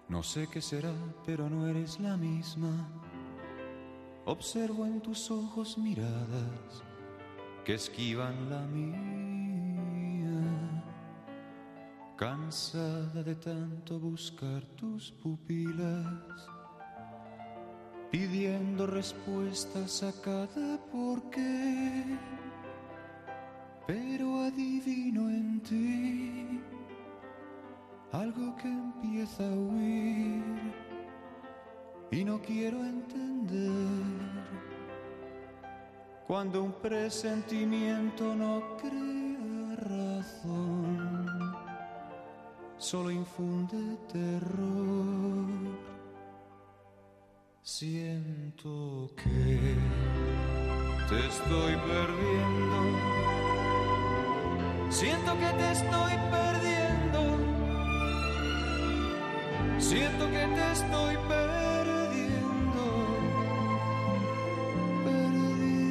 [0.09, 0.95] No sé qué será,
[1.27, 2.89] pero no eres la misma.
[4.25, 6.83] Observo en tus ojos miradas
[7.63, 10.33] que esquivan la mía.
[12.17, 16.49] Cansada de tanto buscar tus pupilas,
[18.11, 22.19] pidiendo respuestas a cada por qué
[23.87, 26.61] pero adivino en ti
[28.13, 30.43] algo que empieza a huir
[32.11, 34.17] y no quiero entender
[36.27, 41.55] cuando un presentimiento no crea razón,
[42.79, 45.47] solo infunde terror.
[47.63, 49.77] Siento que
[51.09, 53.36] te estoy perdiendo.
[54.91, 57.21] Siento que te estoy perdiendo.
[59.79, 62.83] Siento que te estoy perdiendo.
[65.05, 65.87] Perdiéndote.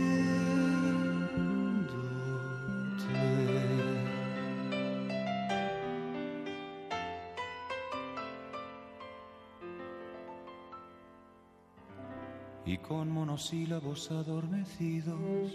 [12.66, 15.52] Y con monosílabos adormecidos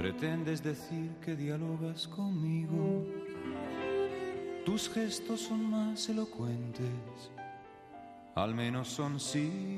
[0.00, 3.04] Pretendes decir que dialogas conmigo.
[4.64, 7.30] Tus gestos son más elocuentes,
[8.34, 9.76] al menos son signos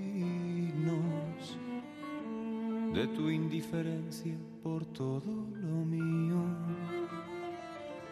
[2.95, 6.41] de tu indiferencia por todo lo mío.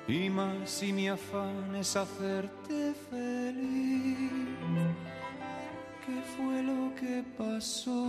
[0.09, 4.33] Y más si mi afán es hacerte feliz.
[6.05, 8.00] ¿Qué fue lo que pasó?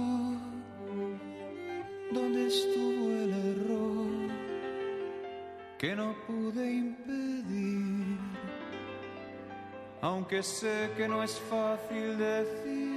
[10.31, 12.90] Aunque sé que no es fácil decir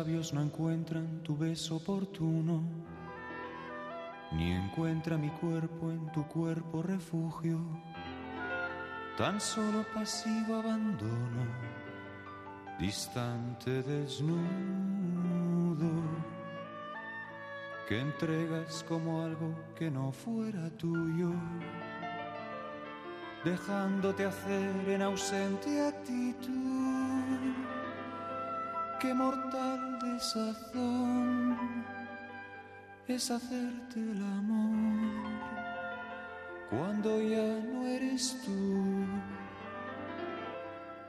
[0.00, 2.62] labios no encuentran tu beso oportuno,
[4.32, 7.58] ni encuentra mi cuerpo en tu cuerpo refugio,
[9.18, 11.44] tan solo pasivo abandono,
[12.78, 14.32] distante desnudo,
[17.86, 21.30] que entregas como algo que no fuera tuyo,
[23.44, 27.10] dejándote hacer en ausente actitud
[29.00, 29.14] qué
[30.20, 31.56] desazón
[33.08, 35.30] es hacerte el amor
[36.68, 39.06] cuando ya no eres tú.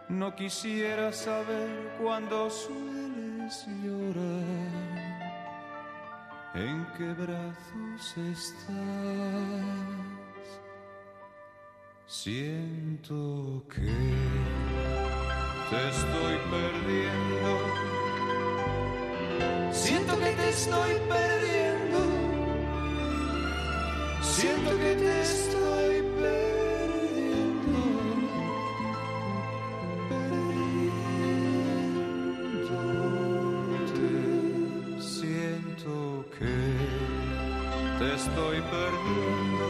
[0.08, 1.70] No quisiera saber
[2.02, 4.72] cuándo sueles llorar,
[6.56, 8.76] en qué brazos estás.
[12.08, 13.92] Siento que
[15.70, 17.91] te estoy perdiendo.
[19.72, 22.00] Siento que te estoy perdiendo.
[24.22, 27.72] Siento que te estoy perdiendo.
[33.70, 34.08] Perdiéndote.
[35.02, 36.56] Siento que
[38.00, 39.68] te estoy perdiendo.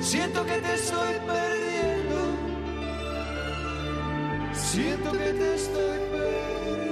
[0.00, 2.18] Siento que te estoy perdiendo.
[4.52, 6.91] Siento que te estoy perdiendo.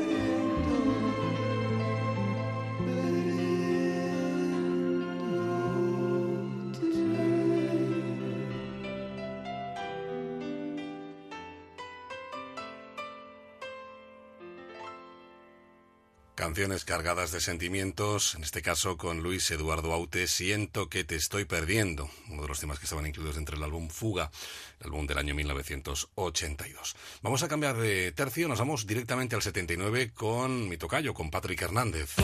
[16.60, 21.46] Canciones cargadas de sentimientos, en este caso con Luis Eduardo Aute, Siento que te estoy
[21.46, 24.30] perdiendo, uno de los temas que estaban incluidos entre el álbum Fuga,
[24.78, 26.96] el álbum del año 1982.
[27.22, 31.62] Vamos a cambiar de tercio, nos vamos directamente al 79 con mi tocayo, con Patrick
[31.62, 32.16] Hernández.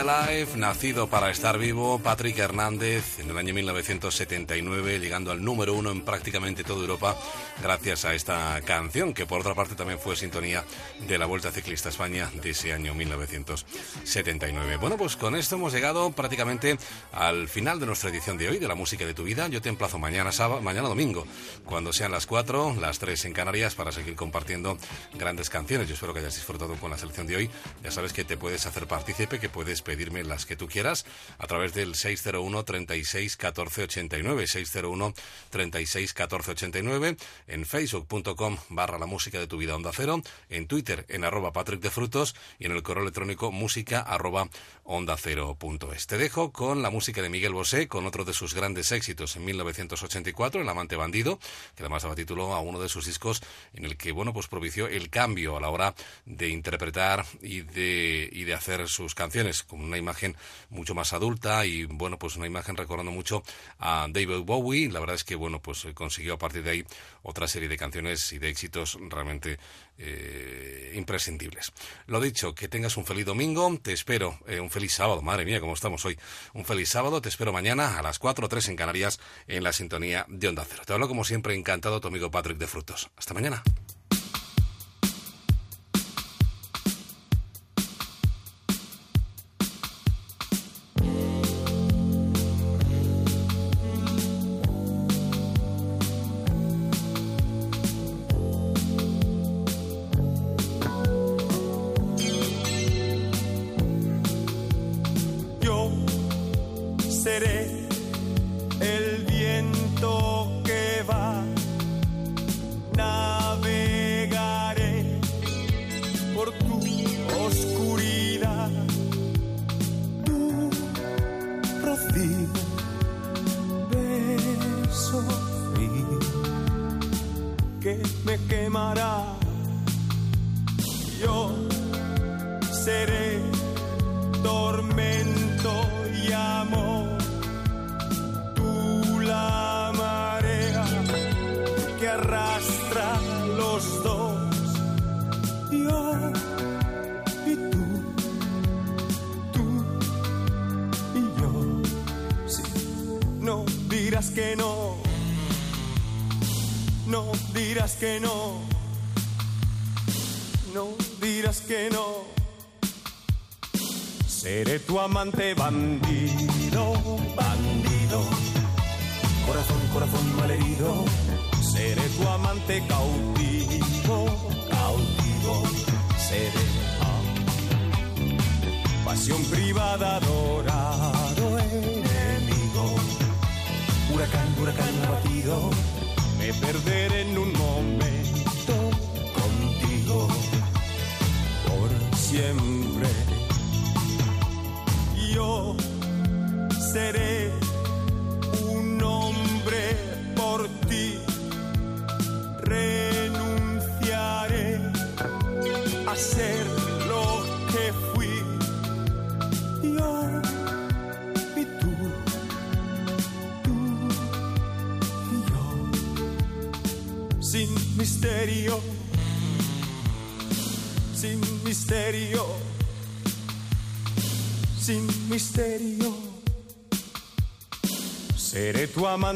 [0.00, 5.90] Alive, nacido para estar vivo, Patrick Hernández en el año 1979, llegando al número uno
[5.90, 7.18] en prácticamente toda Europa
[7.62, 10.64] gracias a esta canción, que por otra parte también fue sintonía
[11.06, 14.76] de la Vuelta Ciclista España de ese año 1979.
[14.76, 16.78] Bueno, pues con esto hemos llegado prácticamente
[17.12, 19.48] al final de nuestra edición de hoy de la música de tu vida.
[19.48, 21.26] Yo te emplazo mañana sábado, mañana domingo,
[21.64, 24.78] cuando sean las 4, las 3 en Canarias, para seguir compartiendo
[25.14, 25.88] grandes canciones.
[25.88, 27.50] Yo espero que hayas disfrutado con la selección de hoy.
[27.82, 31.04] Ya sabes que te puedes hacer partícipe, que puedes pedirme las que tú quieras
[31.38, 35.14] a través del 601 36 14 89, 601
[35.50, 37.16] 36 14 89,
[37.50, 41.80] en facebook.com barra la música de tu vida onda cero, en Twitter en arroba Patrick
[41.80, 44.48] de Frutos y en el correo electrónico música arroba
[44.84, 46.06] onda cero punto es.
[46.06, 49.44] Te dejo con la música de Miguel Bosé, con otro de sus grandes éxitos en
[49.44, 51.38] 1984, El amante bandido,
[51.76, 53.42] que además daba título a uno de sus discos
[53.74, 58.28] en el que, bueno, pues propició el cambio a la hora de interpretar y de,
[58.32, 60.36] y de hacer sus canciones con una imagen
[60.70, 63.42] mucho más adulta y, bueno, pues una imagen recordando mucho
[63.78, 64.90] a David Bowie.
[64.90, 66.84] La verdad es que, bueno, pues eh, consiguió a partir de ahí
[67.22, 69.58] otra serie de canciones y de éxitos realmente
[69.98, 71.72] eh, imprescindibles.
[72.06, 75.60] Lo dicho, que tengas un feliz domingo, te espero, eh, un feliz sábado, madre mía,
[75.60, 76.18] cómo estamos hoy.
[76.54, 79.72] Un feliz sábado, te espero mañana a las 4 o 3 en Canarias en la
[79.72, 80.82] sintonía de Onda Cero.
[80.86, 83.10] Te hablo como siempre encantado tu amigo Patrick de Frutos.
[83.16, 83.62] Hasta mañana.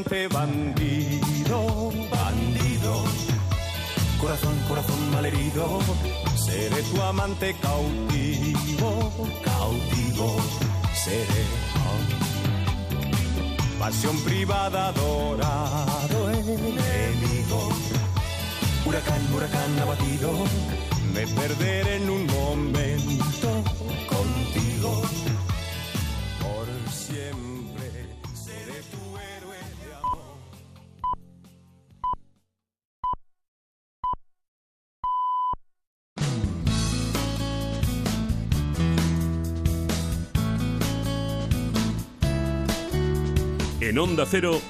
[0.03, 3.05] bandido, bandido.
[4.21, 5.79] Corazón, corazón malherido,
[6.35, 10.37] seré tu amante cautivo, cautivo,
[10.95, 11.45] seré.
[13.79, 17.69] Pasión privada, dorado enemigo.
[18.87, 20.33] Huracán, huracán abatido,
[21.13, 22.27] me perderé en un
[44.35, 44.61] 안녕하세요.